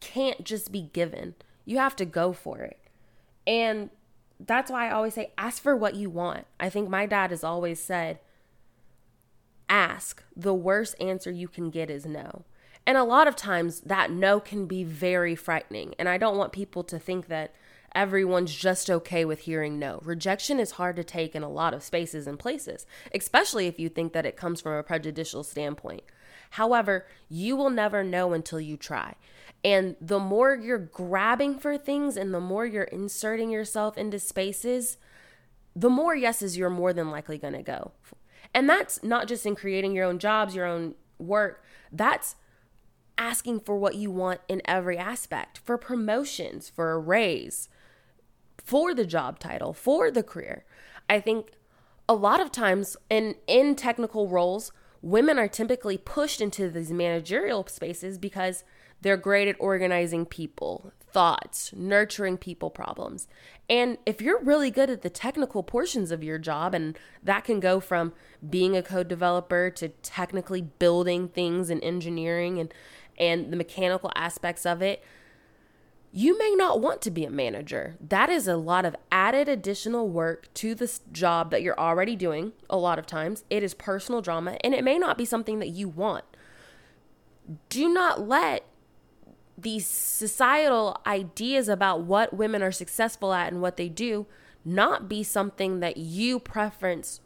can't 0.00 0.42
just 0.42 0.72
be 0.72 0.88
given. 0.94 1.34
You 1.66 1.76
have 1.78 1.96
to 1.96 2.06
go 2.06 2.32
for 2.32 2.60
it. 2.60 2.78
And 3.46 3.90
that's 4.46 4.70
why 4.70 4.88
I 4.88 4.92
always 4.92 5.14
say 5.14 5.32
ask 5.38 5.62
for 5.62 5.76
what 5.76 5.94
you 5.94 6.10
want. 6.10 6.46
I 6.58 6.68
think 6.68 6.88
my 6.88 7.06
dad 7.06 7.30
has 7.30 7.44
always 7.44 7.80
said 7.80 8.18
ask. 9.68 10.22
The 10.36 10.54
worst 10.54 10.94
answer 11.00 11.30
you 11.30 11.48
can 11.48 11.70
get 11.70 11.90
is 11.90 12.04
no. 12.04 12.44
And 12.86 12.98
a 12.98 13.04
lot 13.04 13.28
of 13.28 13.36
times 13.36 13.80
that 13.80 14.10
no 14.10 14.40
can 14.40 14.66
be 14.66 14.84
very 14.84 15.34
frightening. 15.34 15.94
And 15.98 16.08
I 16.08 16.18
don't 16.18 16.36
want 16.36 16.52
people 16.52 16.82
to 16.84 16.98
think 16.98 17.28
that 17.28 17.54
everyone's 17.94 18.54
just 18.54 18.90
okay 18.90 19.24
with 19.24 19.40
hearing 19.40 19.78
no. 19.78 20.00
Rejection 20.02 20.58
is 20.58 20.72
hard 20.72 20.96
to 20.96 21.04
take 21.04 21.34
in 21.34 21.42
a 21.42 21.48
lot 21.48 21.74
of 21.74 21.82
spaces 21.82 22.26
and 22.26 22.38
places, 22.38 22.86
especially 23.14 23.66
if 23.66 23.78
you 23.78 23.88
think 23.88 24.12
that 24.12 24.26
it 24.26 24.36
comes 24.36 24.60
from 24.60 24.72
a 24.72 24.82
prejudicial 24.82 25.44
standpoint. 25.44 26.02
However, 26.50 27.06
you 27.28 27.56
will 27.56 27.70
never 27.70 28.02
know 28.04 28.32
until 28.32 28.60
you 28.60 28.76
try. 28.76 29.14
And 29.64 29.96
the 30.00 30.18
more 30.18 30.54
you're 30.54 30.78
grabbing 30.78 31.58
for 31.58 31.78
things 31.78 32.16
and 32.16 32.34
the 32.34 32.40
more 32.40 32.66
you're 32.66 32.84
inserting 32.84 33.50
yourself 33.50 33.96
into 33.96 34.18
spaces, 34.18 34.96
the 35.76 35.90
more 35.90 36.16
yeses 36.16 36.56
you're 36.56 36.70
more 36.70 36.92
than 36.92 37.10
likely 37.10 37.38
going 37.38 37.54
to 37.54 37.62
go. 37.62 37.92
And 38.54 38.68
that's 38.68 39.02
not 39.02 39.28
just 39.28 39.46
in 39.46 39.54
creating 39.54 39.92
your 39.94 40.04
own 40.04 40.18
jobs, 40.18 40.54
your 40.54 40.66
own 40.66 40.94
work. 41.18 41.64
That's 41.90 42.36
asking 43.16 43.60
for 43.60 43.76
what 43.78 43.94
you 43.94 44.10
want 44.10 44.40
in 44.48 44.60
every 44.64 44.98
aspect 44.98 45.58
for 45.58 45.78
promotions, 45.78 46.68
for 46.68 46.90
a 46.90 46.98
raise, 46.98 47.68
for 48.58 48.94
the 48.94 49.06
job 49.06 49.38
title, 49.38 49.72
for 49.72 50.10
the 50.10 50.22
career. 50.22 50.64
I 51.08 51.20
think 51.20 51.52
a 52.08 52.14
lot 52.14 52.40
of 52.40 52.50
times 52.50 52.96
in 53.08 53.36
in 53.46 53.74
technical 53.76 54.28
roles, 54.28 54.72
women 55.00 55.38
are 55.38 55.48
typically 55.48 55.96
pushed 55.96 56.40
into 56.40 56.68
these 56.68 56.90
managerial 56.90 57.66
spaces 57.68 58.18
because 58.18 58.64
they're 59.02 59.16
great 59.16 59.48
at 59.48 59.56
organizing 59.58 60.24
people, 60.24 60.92
thoughts, 61.00 61.72
nurturing 61.76 62.38
people 62.38 62.70
problems. 62.70 63.28
And 63.68 63.98
if 64.06 64.20
you're 64.20 64.42
really 64.42 64.70
good 64.70 64.90
at 64.90 65.02
the 65.02 65.10
technical 65.10 65.62
portions 65.62 66.10
of 66.10 66.24
your 66.24 66.38
job, 66.38 66.74
and 66.74 66.98
that 67.22 67.44
can 67.44 67.60
go 67.60 67.80
from 67.80 68.12
being 68.48 68.76
a 68.76 68.82
code 68.82 69.08
developer 69.08 69.70
to 69.70 69.88
technically 69.88 70.62
building 70.62 71.28
things 71.28 71.68
and 71.68 71.82
engineering 71.84 72.58
and 72.58 72.72
and 73.18 73.52
the 73.52 73.56
mechanical 73.56 74.10
aspects 74.16 74.64
of 74.64 74.80
it, 74.80 75.04
you 76.12 76.36
may 76.38 76.54
not 76.56 76.80
want 76.80 77.02
to 77.02 77.10
be 77.10 77.24
a 77.24 77.30
manager. 77.30 77.96
That 78.00 78.30
is 78.30 78.48
a 78.48 78.56
lot 78.56 78.86
of 78.86 78.96
added 79.10 79.48
additional 79.48 80.08
work 80.08 80.52
to 80.54 80.74
this 80.74 81.00
job 81.12 81.50
that 81.50 81.62
you're 81.62 81.78
already 81.78 82.16
doing. 82.16 82.52
A 82.70 82.78
lot 82.78 82.98
of 82.98 83.06
times, 83.06 83.44
it 83.50 83.62
is 83.62 83.74
personal 83.74 84.22
drama 84.22 84.56
and 84.64 84.74
it 84.74 84.82
may 84.82 84.98
not 84.98 85.18
be 85.18 85.24
something 85.26 85.58
that 85.58 85.68
you 85.68 85.88
want. 85.88 86.24
Do 87.68 87.92
not 87.92 88.26
let 88.26 88.64
these 89.62 89.86
societal 89.86 91.00
ideas 91.06 91.68
about 91.68 92.02
what 92.02 92.34
women 92.34 92.62
are 92.62 92.72
successful 92.72 93.32
at 93.32 93.52
and 93.52 93.62
what 93.62 93.76
they 93.76 93.88
do 93.88 94.26
not 94.64 95.08
be 95.08 95.22
something 95.22 95.80
that 95.80 95.96
you 95.96 96.38
preference 96.38 97.20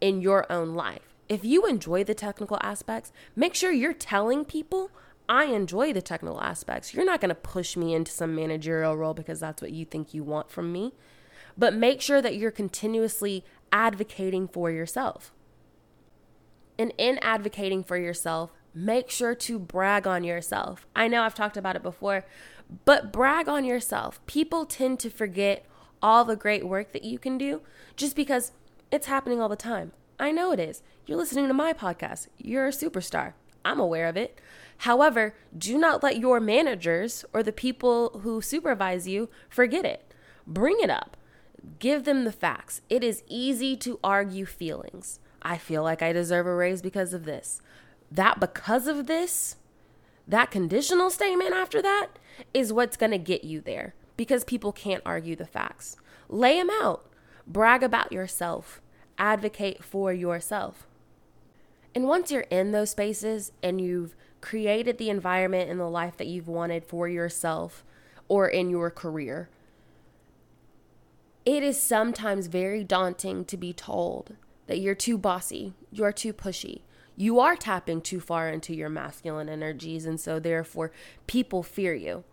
in 0.00 0.20
your 0.20 0.50
own 0.50 0.74
life. 0.74 1.14
If 1.28 1.44
you 1.44 1.66
enjoy 1.66 2.04
the 2.04 2.14
technical 2.14 2.58
aspects, 2.62 3.12
make 3.34 3.54
sure 3.54 3.72
you're 3.72 3.92
telling 3.92 4.44
people 4.44 4.90
I 5.28 5.46
enjoy 5.46 5.92
the 5.92 6.02
technical 6.02 6.40
aspects. 6.40 6.94
You're 6.94 7.04
not 7.04 7.20
going 7.20 7.30
to 7.30 7.34
push 7.34 7.76
me 7.76 7.94
into 7.94 8.12
some 8.12 8.34
managerial 8.34 8.96
role 8.96 9.14
because 9.14 9.40
that's 9.40 9.60
what 9.60 9.72
you 9.72 9.84
think 9.84 10.14
you 10.14 10.22
want 10.22 10.50
from 10.50 10.72
me. 10.72 10.92
But 11.58 11.74
make 11.74 12.00
sure 12.00 12.22
that 12.22 12.36
you're 12.36 12.50
continuously 12.50 13.44
advocating 13.72 14.46
for 14.46 14.70
yourself. 14.70 15.32
And 16.78 16.92
in 16.98 17.18
advocating 17.22 17.82
for 17.82 17.96
yourself, 17.96 18.52
make 18.76 19.08
sure 19.10 19.34
to 19.34 19.58
brag 19.58 20.06
on 20.06 20.22
yourself. 20.22 20.86
I 20.94 21.08
know 21.08 21.22
I've 21.22 21.34
talked 21.34 21.56
about 21.56 21.76
it 21.76 21.82
before, 21.82 22.26
but 22.84 23.10
brag 23.10 23.48
on 23.48 23.64
yourself. 23.64 24.24
People 24.26 24.66
tend 24.66 25.00
to 25.00 25.08
forget 25.08 25.64
all 26.02 26.26
the 26.26 26.36
great 26.36 26.68
work 26.68 26.92
that 26.92 27.02
you 27.02 27.18
can 27.18 27.38
do 27.38 27.62
just 27.96 28.14
because 28.14 28.52
it's 28.92 29.06
happening 29.06 29.40
all 29.40 29.48
the 29.48 29.56
time. 29.56 29.92
I 30.20 30.30
know 30.30 30.52
it 30.52 30.60
is. 30.60 30.82
You're 31.06 31.16
listening 31.16 31.48
to 31.48 31.54
my 31.54 31.72
podcast. 31.72 32.28
You're 32.36 32.66
a 32.66 32.70
superstar. 32.70 33.32
I'm 33.64 33.80
aware 33.80 34.08
of 34.08 34.16
it. 34.16 34.38
However, 34.78 35.34
do 35.56 35.78
not 35.78 36.02
let 36.02 36.18
your 36.18 36.38
managers 36.38 37.24
or 37.32 37.42
the 37.42 37.52
people 37.52 38.20
who 38.22 38.42
supervise 38.42 39.08
you 39.08 39.30
forget 39.48 39.86
it. 39.86 40.12
Bring 40.46 40.76
it 40.80 40.90
up. 40.90 41.16
Give 41.78 42.04
them 42.04 42.24
the 42.24 42.32
facts. 42.32 42.82
It 42.90 43.02
is 43.02 43.24
easy 43.26 43.74
to 43.78 43.98
argue 44.04 44.44
feelings. 44.44 45.18
I 45.40 45.56
feel 45.58 45.82
like 45.82 46.02
I 46.02 46.12
deserve 46.12 46.46
a 46.46 46.54
raise 46.54 46.82
because 46.82 47.14
of 47.14 47.24
this. 47.24 47.60
That 48.16 48.40
because 48.40 48.86
of 48.86 49.06
this, 49.06 49.56
that 50.26 50.50
conditional 50.50 51.10
statement 51.10 51.52
after 51.52 51.82
that 51.82 52.08
is 52.54 52.72
what's 52.72 52.96
going 52.96 53.10
to 53.10 53.18
get 53.18 53.44
you 53.44 53.60
there 53.60 53.94
because 54.16 54.42
people 54.42 54.72
can't 54.72 55.02
argue 55.04 55.36
the 55.36 55.46
facts. 55.46 55.96
Lay 56.30 56.58
them 56.58 56.70
out. 56.70 57.04
Brag 57.46 57.82
about 57.82 58.12
yourself. 58.12 58.80
Advocate 59.18 59.84
for 59.84 60.14
yourself. 60.14 60.86
And 61.94 62.08
once 62.08 62.32
you're 62.32 62.42
in 62.42 62.72
those 62.72 62.90
spaces 62.90 63.52
and 63.62 63.82
you've 63.82 64.16
created 64.40 64.96
the 64.96 65.10
environment 65.10 65.68
and 65.70 65.78
the 65.78 65.84
life 65.84 66.16
that 66.16 66.26
you've 66.26 66.48
wanted 66.48 66.86
for 66.86 67.06
yourself 67.08 67.84
or 68.28 68.48
in 68.48 68.70
your 68.70 68.90
career, 68.90 69.50
it 71.44 71.62
is 71.62 71.78
sometimes 71.78 72.46
very 72.46 72.82
daunting 72.82 73.44
to 73.44 73.58
be 73.58 73.74
told 73.74 74.36
that 74.68 74.78
you're 74.78 74.94
too 74.94 75.18
bossy, 75.18 75.74
you're 75.92 76.12
too 76.12 76.32
pushy. 76.32 76.80
You 77.16 77.40
are 77.40 77.56
tapping 77.56 78.02
too 78.02 78.20
far 78.20 78.48
into 78.48 78.74
your 78.74 78.88
masculine 78.88 79.48
energies, 79.48 80.06
and 80.06 80.20
so 80.20 80.38
therefore 80.38 80.92
people 81.26 81.62
fear 81.62 81.94
you. 81.94 82.24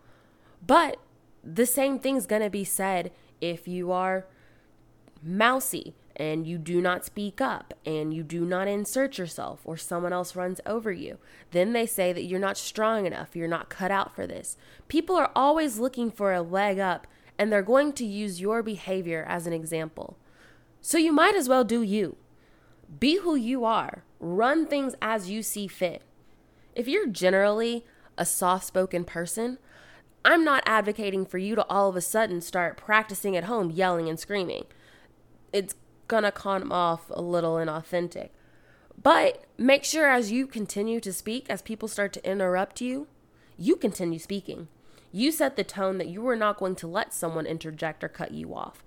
But 0.66 0.98
the 1.42 1.66
same 1.66 1.98
thing's 1.98 2.26
gonna 2.26 2.50
be 2.50 2.64
said 2.64 3.10
if 3.40 3.66
you 3.66 3.90
are 3.90 4.26
mousy, 5.22 5.94
and 6.16 6.46
you 6.46 6.58
do 6.58 6.80
not 6.80 7.04
speak 7.04 7.40
up 7.40 7.74
and 7.84 8.14
you 8.14 8.22
do 8.22 8.44
not 8.44 8.68
insert 8.68 9.18
yourself 9.18 9.60
or 9.64 9.76
someone 9.76 10.12
else 10.12 10.36
runs 10.36 10.60
over 10.64 10.92
you, 10.92 11.18
then 11.50 11.72
they 11.72 11.86
say 11.86 12.12
that 12.12 12.24
you're 12.24 12.38
not 12.40 12.56
strong 12.56 13.06
enough, 13.06 13.34
you're 13.34 13.48
not 13.48 13.68
cut 13.68 13.90
out 13.90 14.14
for 14.14 14.26
this. 14.26 14.56
People 14.88 15.16
are 15.16 15.32
always 15.34 15.78
looking 15.78 16.10
for 16.10 16.32
a 16.32 16.42
leg 16.42 16.78
up 16.78 17.06
and 17.38 17.50
they're 17.50 17.62
going 17.62 17.92
to 17.92 18.04
use 18.04 18.40
your 18.40 18.62
behavior 18.62 19.24
as 19.28 19.46
an 19.46 19.52
example. 19.52 20.16
So 20.80 20.98
you 20.98 21.12
might 21.12 21.34
as 21.34 21.48
well 21.48 21.64
do 21.64 21.82
you. 21.82 22.16
Be 23.00 23.18
who 23.18 23.34
you 23.34 23.64
are, 23.64 24.04
run 24.20 24.66
things 24.66 24.94
as 25.00 25.30
you 25.30 25.42
see 25.42 25.66
fit. 25.66 26.02
If 26.74 26.88
you're 26.88 27.06
generally 27.06 27.84
a 28.16 28.24
soft 28.24 28.66
spoken 28.66 29.04
person, 29.04 29.58
I'm 30.24 30.44
not 30.44 30.62
advocating 30.66 31.26
for 31.26 31.38
you 31.38 31.54
to 31.54 31.66
all 31.68 31.88
of 31.88 31.96
a 31.96 32.00
sudden 32.00 32.40
start 32.40 32.76
practicing 32.76 33.36
at 33.36 33.44
home 33.44 33.70
yelling 33.70 34.08
and 34.08 34.18
screaming. 34.18 34.64
It's 35.52 35.74
gonna 36.08 36.32
come 36.32 36.72
off 36.72 37.10
a 37.10 37.20
little 37.20 37.54
inauthentic. 37.54 38.30
But 39.00 39.44
make 39.58 39.84
sure 39.84 40.08
as 40.08 40.32
you 40.32 40.46
continue 40.46 41.00
to 41.00 41.12
speak, 41.12 41.50
as 41.50 41.62
people 41.62 41.88
start 41.88 42.12
to 42.14 42.28
interrupt 42.28 42.80
you, 42.80 43.06
you 43.58 43.76
continue 43.76 44.18
speaking. 44.18 44.68
You 45.12 45.30
set 45.30 45.56
the 45.56 45.64
tone 45.64 45.98
that 45.98 46.08
you 46.08 46.26
are 46.28 46.36
not 46.36 46.58
going 46.58 46.74
to 46.76 46.86
let 46.86 47.12
someone 47.12 47.46
interject 47.46 48.02
or 48.02 48.08
cut 48.08 48.32
you 48.32 48.54
off. 48.54 48.82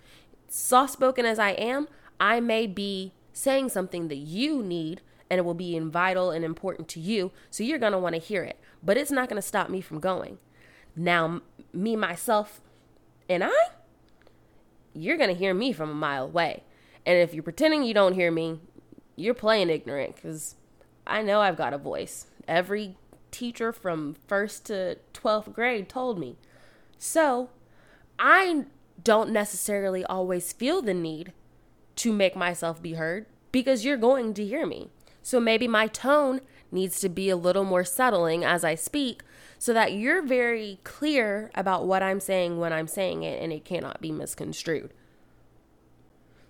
Soft 0.50 0.94
spoken 0.94 1.26
as 1.26 1.40
I 1.40 1.52
am, 1.52 1.88
I 2.20 2.40
may 2.40 2.68
be 2.68 3.14
saying 3.38 3.70
something 3.70 4.08
that 4.08 4.18
you 4.18 4.64
need 4.64 5.02
and 5.30 5.40
it 5.40 5.44
will 5.44 5.54
be 5.54 5.78
vital 5.80 6.32
and 6.32 6.44
important 6.44 6.88
to 6.88 7.00
you, 7.00 7.32
so 7.50 7.64
you're 7.64 7.78
going 7.78 7.92
to 7.92 8.00
want 8.00 8.16
to 8.16 8.22
hear 8.22 8.44
it. 8.44 8.60
But 8.82 8.98
it's 8.98 9.12
not 9.12 9.30
going 9.30 9.42
to 9.42 9.48
stop 9.48 9.70
me 9.70 9.82
from 9.82 10.00
going. 10.00 10.38
Now, 10.96 11.42
me, 11.74 11.96
myself, 11.96 12.62
and 13.30 13.44
I, 13.44 13.52
you're 14.94 15.18
going 15.18 15.30
to 15.30 15.36
hear 15.36 15.54
me 15.54 15.74
from 15.74 15.90
a 15.90 15.96
mile 15.96 16.26
away. 16.26 16.64
And 17.06 17.18
if 17.18 17.34
you're 17.34 17.44
pretending 17.44 17.84
you 17.84 17.94
don't 17.94 18.14
hear 18.14 18.32
me, 18.32 18.62
you're 19.16 19.34
playing 19.34 19.70
ignorant 19.70 20.16
because 20.16 20.56
I 21.06 21.22
know 21.22 21.42
I've 21.42 21.58
got 21.58 21.74
a 21.74 21.78
voice. 21.78 22.28
Every 22.48 22.96
teacher 23.32 23.74
from 23.74 24.16
first 24.28 24.66
to 24.68 24.98
12th 25.14 25.54
grade 25.54 25.90
told 25.90 26.18
me. 26.18 26.38
So 26.98 27.50
I 28.18 28.66
don't 29.04 29.32
necessarily 29.32 30.04
always 30.06 30.54
feel 30.54 30.82
the 30.82 30.94
need 30.94 31.34
to 31.98 32.12
make 32.14 32.36
myself 32.36 32.82
be 32.82 32.94
heard 32.94 33.26
because 33.52 33.86
you're 33.86 33.98
going 33.98 34.34
to 34.36 34.46
hear 34.46 34.66
me. 34.66 34.90
So 35.22 35.40
maybe 35.40 35.68
my 35.68 35.88
tone 35.88 36.42
needs 36.72 37.00
to 37.02 37.10
be 37.10 37.30
a 37.30 37.36
little 37.36 37.64
more 37.64 37.84
settling 37.84 38.44
as 38.46 38.64
I 38.64 38.76
speak 38.76 39.22
so 39.60 39.74
that 39.74 39.94
you're 39.94 40.22
very 40.22 40.80
clear 40.84 41.52
about 41.56 41.86
what 41.86 42.04
I'm 42.04 42.20
saying 42.20 42.60
when 42.60 42.72
I'm 42.72 42.88
saying 42.88 43.24
it 43.24 43.42
and 43.42 43.52
it 43.52 43.66
cannot 43.66 44.02
be 44.02 44.12
misconstrued. 44.12 44.94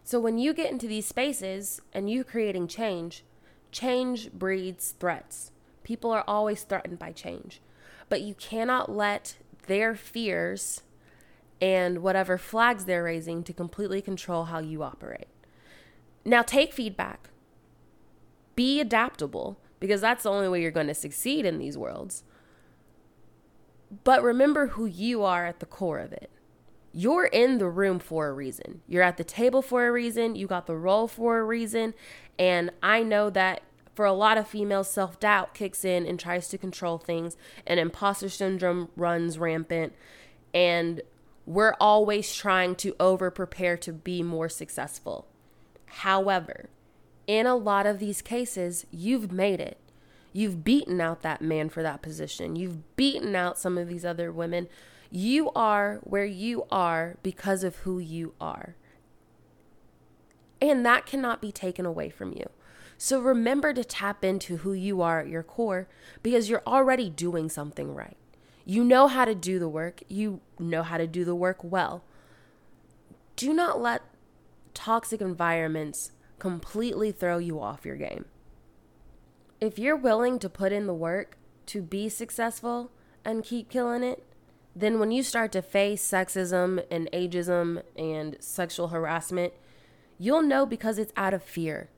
So 0.03 0.19
when 0.19 0.37
you 0.37 0.53
get 0.53 0.71
into 0.71 0.87
these 0.87 1.05
spaces 1.05 1.81
and 1.93 2.09
you're 2.09 2.23
creating 2.23 2.67
change, 2.67 3.23
change 3.71 4.31
breeds 4.31 4.91
threats. 4.99 5.51
People 5.83 6.11
are 6.11 6.23
always 6.27 6.63
threatened 6.63 6.99
by 6.99 7.11
change. 7.11 7.61
but 8.09 8.21
you 8.21 8.33
cannot 8.35 8.89
let 8.89 9.35
their 9.67 9.95
fears 9.95 10.81
and 11.59 11.99
whatever 11.99 12.37
flags 12.37 12.85
they're 12.85 13.03
raising 13.03 13.43
to 13.43 13.53
completely 13.53 14.01
control 14.01 14.45
how 14.45 14.59
you 14.59 14.83
operate. 14.83 15.27
Now, 16.27 16.41
take 16.41 16.73
feedback, 16.73 17.29
be 18.53 18.81
adaptable, 18.81 19.57
because 19.79 20.01
that's 20.01 20.23
the 20.23 20.29
only 20.29 20.49
way 20.49 20.61
you're 20.61 20.71
going 20.71 20.87
to 20.87 20.93
succeed 20.93 21.45
in 21.45 21.57
these 21.57 21.77
worlds. 21.77 22.25
But 24.03 24.21
remember 24.21 24.67
who 24.67 24.85
you 24.85 25.23
are 25.23 25.45
at 25.45 25.61
the 25.61 25.65
core 25.65 25.99
of 25.99 26.11
it. 26.11 26.29
You're 26.91 27.27
in 27.27 27.59
the 27.59 27.69
room 27.69 27.99
for 27.99 28.27
a 28.27 28.33
reason. 28.33 28.81
You're 28.89 29.03
at 29.03 29.15
the 29.15 29.23
table 29.23 29.61
for 29.61 29.87
a 29.87 29.91
reason. 29.91 30.35
You 30.35 30.47
got 30.47 30.67
the 30.67 30.75
role 30.75 31.07
for 31.07 31.39
a 31.39 31.45
reason. 31.45 31.93
And 32.37 32.71
I 32.83 33.03
know 33.03 33.29
that 33.29 33.61
for 33.95 34.03
a 34.03 34.11
lot 34.11 34.37
of 34.37 34.49
females, 34.49 34.91
self 34.91 35.21
doubt 35.21 35.53
kicks 35.53 35.85
in 35.85 36.05
and 36.05 36.19
tries 36.19 36.49
to 36.49 36.57
control 36.57 36.97
things, 36.97 37.37
and 37.65 37.79
imposter 37.79 38.27
syndrome 38.27 38.89
runs 38.97 39.39
rampant. 39.39 39.93
And 40.53 41.03
we're 41.45 41.75
always 41.79 42.35
trying 42.35 42.75
to 42.75 42.97
over 42.99 43.31
prepare 43.31 43.77
to 43.77 43.93
be 43.93 44.21
more 44.23 44.49
successful. 44.49 45.25
However, 45.87 46.69
in 47.25 47.45
a 47.45 47.55
lot 47.55 47.85
of 47.85 47.99
these 47.99 48.21
cases, 48.21 48.85
you've 48.91 49.31
made 49.31 49.59
it. 49.59 49.77
You've 50.33 50.63
beaten 50.63 51.01
out 51.01 51.21
that 51.23 51.41
man 51.41 51.69
for 51.69 51.81
that 51.81 52.01
position. 52.01 52.55
You've 52.55 52.95
beaten 52.95 53.35
out 53.35 53.57
some 53.57 53.77
of 53.77 53.87
these 53.87 54.05
other 54.05 54.31
women. 54.31 54.67
You 55.09 55.51
are 55.51 55.99
where 56.03 56.25
you 56.25 56.65
are 56.69 57.17
because 57.23 57.63
of 57.63 57.77
who 57.77 57.99
you 57.99 58.33
are. 58.39 58.75
And 60.61 60.85
that 60.85 61.05
cannot 61.05 61.41
be 61.41 61.51
taken 61.51 61.85
away 61.85 62.09
from 62.09 62.33
you. 62.33 62.49
So 62.97 63.19
remember 63.19 63.73
to 63.73 63.83
tap 63.83 64.23
into 64.23 64.57
who 64.57 64.73
you 64.73 65.01
are 65.01 65.19
at 65.19 65.27
your 65.27 65.43
core 65.43 65.87
because 66.23 66.49
you're 66.49 66.63
already 66.65 67.09
doing 67.09 67.47
something 67.47 67.93
right. 67.93 68.17
You 68.65 68.83
know 68.83 69.07
how 69.07 69.25
to 69.25 69.35
do 69.35 69.59
the 69.59 69.69
work, 69.69 70.01
you 70.07 70.41
know 70.59 70.83
how 70.83 70.97
to 70.97 71.07
do 71.07 71.23
the 71.23 71.35
work 71.35 71.63
well. 71.63 72.03
Do 73.35 73.53
not 73.53 73.79
let 73.79 74.01
toxic 74.77 75.21
environments 75.21 76.11
completely 76.37 77.11
throw 77.11 77.39
you 77.39 77.59
off 77.59 77.83
your 77.83 77.95
game. 77.95 78.25
If 79.59 79.79
you're 79.79 79.97
willing 79.97 80.37
to 80.37 80.49
put 80.49 80.71
in 80.71 80.85
the 80.85 80.93
work 80.93 81.35
to 81.65 81.81
be 81.81 82.09
successful 82.09 82.91
and 83.25 83.43
keep 83.43 83.71
killing 83.71 84.03
it, 84.03 84.23
then 84.75 84.99
when 84.99 85.11
you 85.11 85.23
start 85.23 85.51
to 85.53 85.63
face 85.63 86.07
sexism 86.07 86.85
and 86.91 87.09
ageism 87.11 87.81
and 87.97 88.37
sexual 88.39 88.89
harassment, 88.89 89.51
you'll 90.19 90.43
know 90.43 90.63
because 90.63 90.99
it's 90.99 91.13
out 91.17 91.33
of 91.33 91.41
fear 91.41 91.89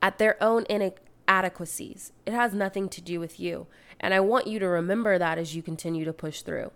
at 0.00 0.18
their 0.18 0.40
own 0.40 0.64
inadequacies. 0.70 2.12
It 2.24 2.32
has 2.32 2.54
nothing 2.54 2.88
to 2.90 3.00
do 3.00 3.18
with 3.18 3.40
you. 3.40 3.66
And 3.98 4.14
I 4.14 4.20
want 4.20 4.46
you 4.46 4.60
to 4.60 4.68
remember 4.68 5.18
that 5.18 5.38
as 5.38 5.56
you 5.56 5.62
continue 5.62 6.04
to 6.04 6.12
push 6.12 6.42
through. 6.42 6.70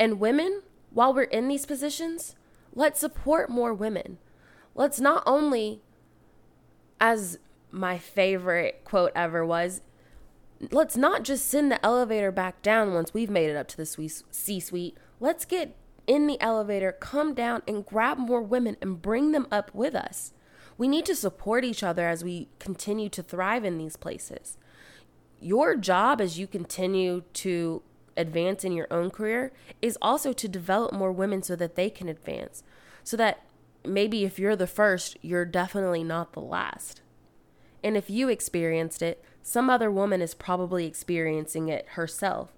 And 0.00 0.18
women, 0.18 0.62
while 0.90 1.12
we're 1.12 1.24
in 1.24 1.48
these 1.48 1.66
positions, 1.66 2.34
let's 2.74 2.98
support 2.98 3.50
more 3.50 3.74
women. 3.74 4.16
Let's 4.74 5.00
not 5.00 5.22
only 5.26 5.80
as 7.00 7.38
my 7.70 7.98
favorite 7.98 8.82
quote 8.84 9.12
ever 9.14 9.44
was 9.44 9.80
let's 10.70 10.96
not 10.96 11.24
just 11.24 11.46
send 11.46 11.70
the 11.70 11.84
elevator 11.84 12.30
back 12.30 12.62
down 12.62 12.94
once 12.94 13.12
we've 13.12 13.30
made 13.30 13.50
it 13.50 13.56
up 13.56 13.68
to 13.68 13.76
the 13.76 13.86
C 13.86 14.60
suite. 14.60 14.96
Let's 15.20 15.44
get 15.44 15.76
in 16.06 16.26
the 16.26 16.40
elevator, 16.40 16.92
come 16.92 17.34
down, 17.34 17.62
and 17.66 17.84
grab 17.84 18.18
more 18.18 18.42
women 18.42 18.76
and 18.80 19.00
bring 19.00 19.32
them 19.32 19.46
up 19.50 19.74
with 19.74 19.94
us. 19.94 20.32
We 20.76 20.88
need 20.88 21.06
to 21.06 21.14
support 21.14 21.64
each 21.64 21.82
other 21.82 22.06
as 22.08 22.24
we 22.24 22.48
continue 22.58 23.08
to 23.10 23.22
thrive 23.22 23.64
in 23.64 23.78
these 23.78 23.96
places. 23.96 24.58
Your 25.40 25.76
job 25.76 26.20
as 26.20 26.38
you 26.38 26.46
continue 26.46 27.22
to 27.34 27.82
advance 28.16 28.64
in 28.64 28.72
your 28.72 28.86
own 28.90 29.10
career 29.10 29.52
is 29.82 29.98
also 30.00 30.32
to 30.32 30.48
develop 30.48 30.92
more 30.92 31.12
women 31.12 31.42
so 31.42 31.56
that 31.56 31.74
they 31.74 31.90
can 31.90 32.08
advance. 32.08 32.62
So 33.02 33.16
that 33.16 33.40
maybe 33.84 34.24
if 34.24 34.38
you're 34.38 34.56
the 34.56 34.66
first, 34.66 35.16
you're 35.22 35.44
definitely 35.44 36.04
not 36.04 36.32
the 36.32 36.40
last. 36.40 37.00
And 37.82 37.96
if 37.96 38.08
you 38.08 38.28
experienced 38.28 39.02
it, 39.02 39.22
some 39.42 39.68
other 39.68 39.90
woman 39.90 40.22
is 40.22 40.34
probably 40.34 40.86
experiencing 40.86 41.68
it 41.68 41.86
herself. 41.90 42.52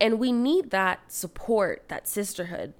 And 0.00 0.18
we 0.18 0.32
need 0.32 0.70
that 0.70 1.12
support, 1.12 1.84
that 1.88 2.08
sisterhood, 2.08 2.72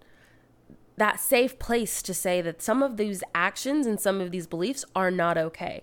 that 0.97 1.21
safe 1.21 1.59
place 1.59 2.03
to 2.03 2.15
say 2.15 2.41
that 2.41 2.62
some 2.62 2.83
of 2.83 2.97
these 2.97 3.23
actions 3.35 3.87
and 3.87 4.01
some 4.01 4.21
of 4.21 4.31
these 4.31 4.47
beliefs 4.47 4.85
are 4.97 5.11
not 5.11 5.37
okay. 5.38 5.83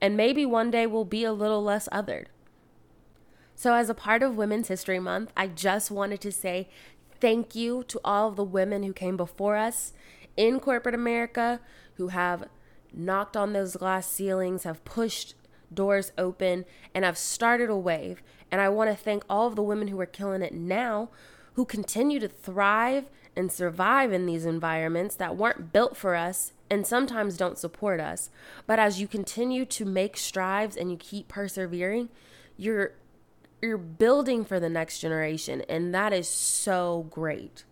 And 0.00 0.16
maybe 0.16 0.46
one 0.46 0.70
day 0.70 0.86
we'll 0.86 1.04
be 1.04 1.24
a 1.24 1.32
little 1.32 1.62
less 1.62 1.88
othered. 1.92 2.26
So, 3.54 3.74
as 3.74 3.90
a 3.90 3.94
part 3.94 4.22
of 4.22 4.36
Women's 4.36 4.68
History 4.68 5.00
Month, 5.00 5.32
I 5.36 5.48
just 5.48 5.90
wanted 5.90 6.20
to 6.20 6.30
say 6.30 6.68
thank 7.20 7.54
you 7.54 7.82
to 7.88 8.00
all 8.04 8.28
of 8.28 8.36
the 8.36 8.44
women 8.44 8.84
who 8.84 8.92
came 8.92 9.16
before 9.16 9.56
us 9.56 9.92
in 10.38 10.60
corporate 10.60 10.94
America 10.94 11.60
who 11.94 12.08
have 12.08 12.48
knocked 12.94 13.36
on 13.36 13.52
those 13.52 13.76
glass 13.76 14.10
ceilings, 14.10 14.62
have 14.62 14.84
pushed 14.84 15.34
doors 15.74 16.12
open, 16.16 16.64
and 16.94 17.04
have 17.04 17.18
started 17.18 17.68
a 17.68 17.76
wave. 17.76 18.22
And 18.50 18.60
I 18.60 18.70
want 18.70 18.88
to 18.88 18.96
thank 18.96 19.24
all 19.28 19.48
of 19.48 19.56
the 19.56 19.62
women 19.62 19.88
who 19.88 20.00
are 20.00 20.06
killing 20.06 20.40
it 20.40 20.54
now 20.54 21.10
who 21.54 21.66
continue 21.66 22.20
to 22.20 22.28
thrive 22.28 23.10
and 23.36 23.52
survive 23.52 24.12
in 24.12 24.26
these 24.26 24.46
environments 24.46 25.16
that 25.16 25.36
weren't 25.36 25.72
built 25.72 25.96
for 25.96 26.14
us 26.14 26.52
and 26.70 26.86
sometimes 26.86 27.36
don't 27.36 27.58
support 27.58 28.00
us. 28.00 28.30
But 28.66 28.78
as 28.78 29.00
you 29.00 29.08
continue 29.08 29.64
to 29.66 29.84
make 29.84 30.16
strides 30.16 30.76
and 30.76 30.90
you 30.90 30.96
keep 30.96 31.28
persevering, 31.28 32.08
you're 32.56 32.92
you're 33.60 33.76
building 33.76 34.44
for 34.44 34.60
the 34.60 34.68
next 34.68 35.00
generation 35.00 35.62
and 35.68 35.92
that 35.92 36.12
is 36.12 36.28
so 36.28 37.08
great. 37.10 37.64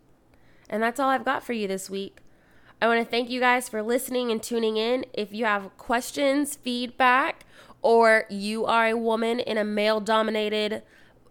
And 0.68 0.83
that's 0.83 0.98
all 0.98 1.09
I've 1.09 1.24
got 1.24 1.44
for 1.44 1.52
you 1.52 1.68
this 1.68 1.88
week. 1.88 2.18
I 2.87 2.88
want 2.88 3.05
to 3.05 3.11
thank 3.11 3.31
you 3.31 3.40
guys 3.40 3.68
for 3.68 3.83
listening 3.83 4.31
and 4.31 4.40
tuning 4.40 4.77
in. 4.77 5.07
If 5.12 5.33
you 5.33 5.44
have 5.44 5.77
questions, 5.77 6.55
feedback, 6.55 7.44
or 7.83 8.27
you 8.31 8.64
are 8.64 8.87
a 8.87 8.96
woman 8.96 9.40
in 9.40 9.59
a 9.59 9.64
male 9.64 9.99
dominated 9.99 10.85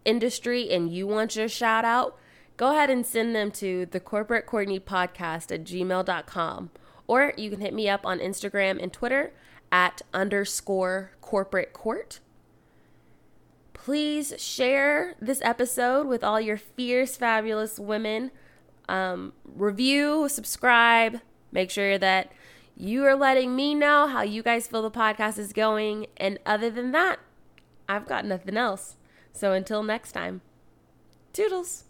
industry 0.03 0.69
and 0.69 0.93
you 0.93 1.07
want 1.07 1.37
your 1.37 1.47
shout 1.47 1.85
out, 1.85 2.17
go 2.57 2.73
ahead 2.73 2.89
and 2.89 3.05
send 3.05 3.33
them 3.33 3.51
to 3.51 3.85
the 3.85 4.01
corporate 4.01 4.45
Courtney 4.45 4.81
podcast 4.81 5.49
at 5.49 5.63
gmail.com. 5.63 6.71
Or 7.07 7.31
you 7.37 7.49
can 7.49 7.61
hit 7.61 7.73
me 7.73 7.87
up 7.87 8.05
on 8.05 8.19
Instagram 8.19 8.83
and 8.83 8.91
Twitter 8.91 9.31
at 9.71 10.01
underscore 10.13 11.11
corporate 11.21 11.71
court. 11.71 12.19
Please 13.71 14.33
share 14.37 15.15
this 15.21 15.39
episode 15.41 16.05
with 16.05 16.21
all 16.21 16.41
your 16.41 16.57
fierce, 16.57 17.15
fabulous 17.15 17.79
women. 17.79 18.31
Um, 18.89 19.31
review, 19.45 20.27
subscribe, 20.27 21.21
Make 21.55 21.71
sure 21.71 21.97
that 21.97 22.33
you 22.75 23.05
are 23.05 23.15
letting 23.15 23.55
me 23.55 23.73
know 23.75 24.07
how 24.07 24.23
you 24.23 24.43
guys 24.43 24.67
feel 24.67 24.81
the 24.81 24.91
podcast 24.91 25.37
is 25.39 25.53
going. 25.53 26.07
And 26.17 26.37
other 26.45 26.69
than 26.69 26.91
that, 26.91 27.19
I've 27.87 28.05
got 28.05 28.25
nothing 28.25 28.57
else. 28.57 28.97
So 29.31 29.53
until 29.53 29.81
next 29.81 30.11
time, 30.11 30.41
toodles. 31.31 31.85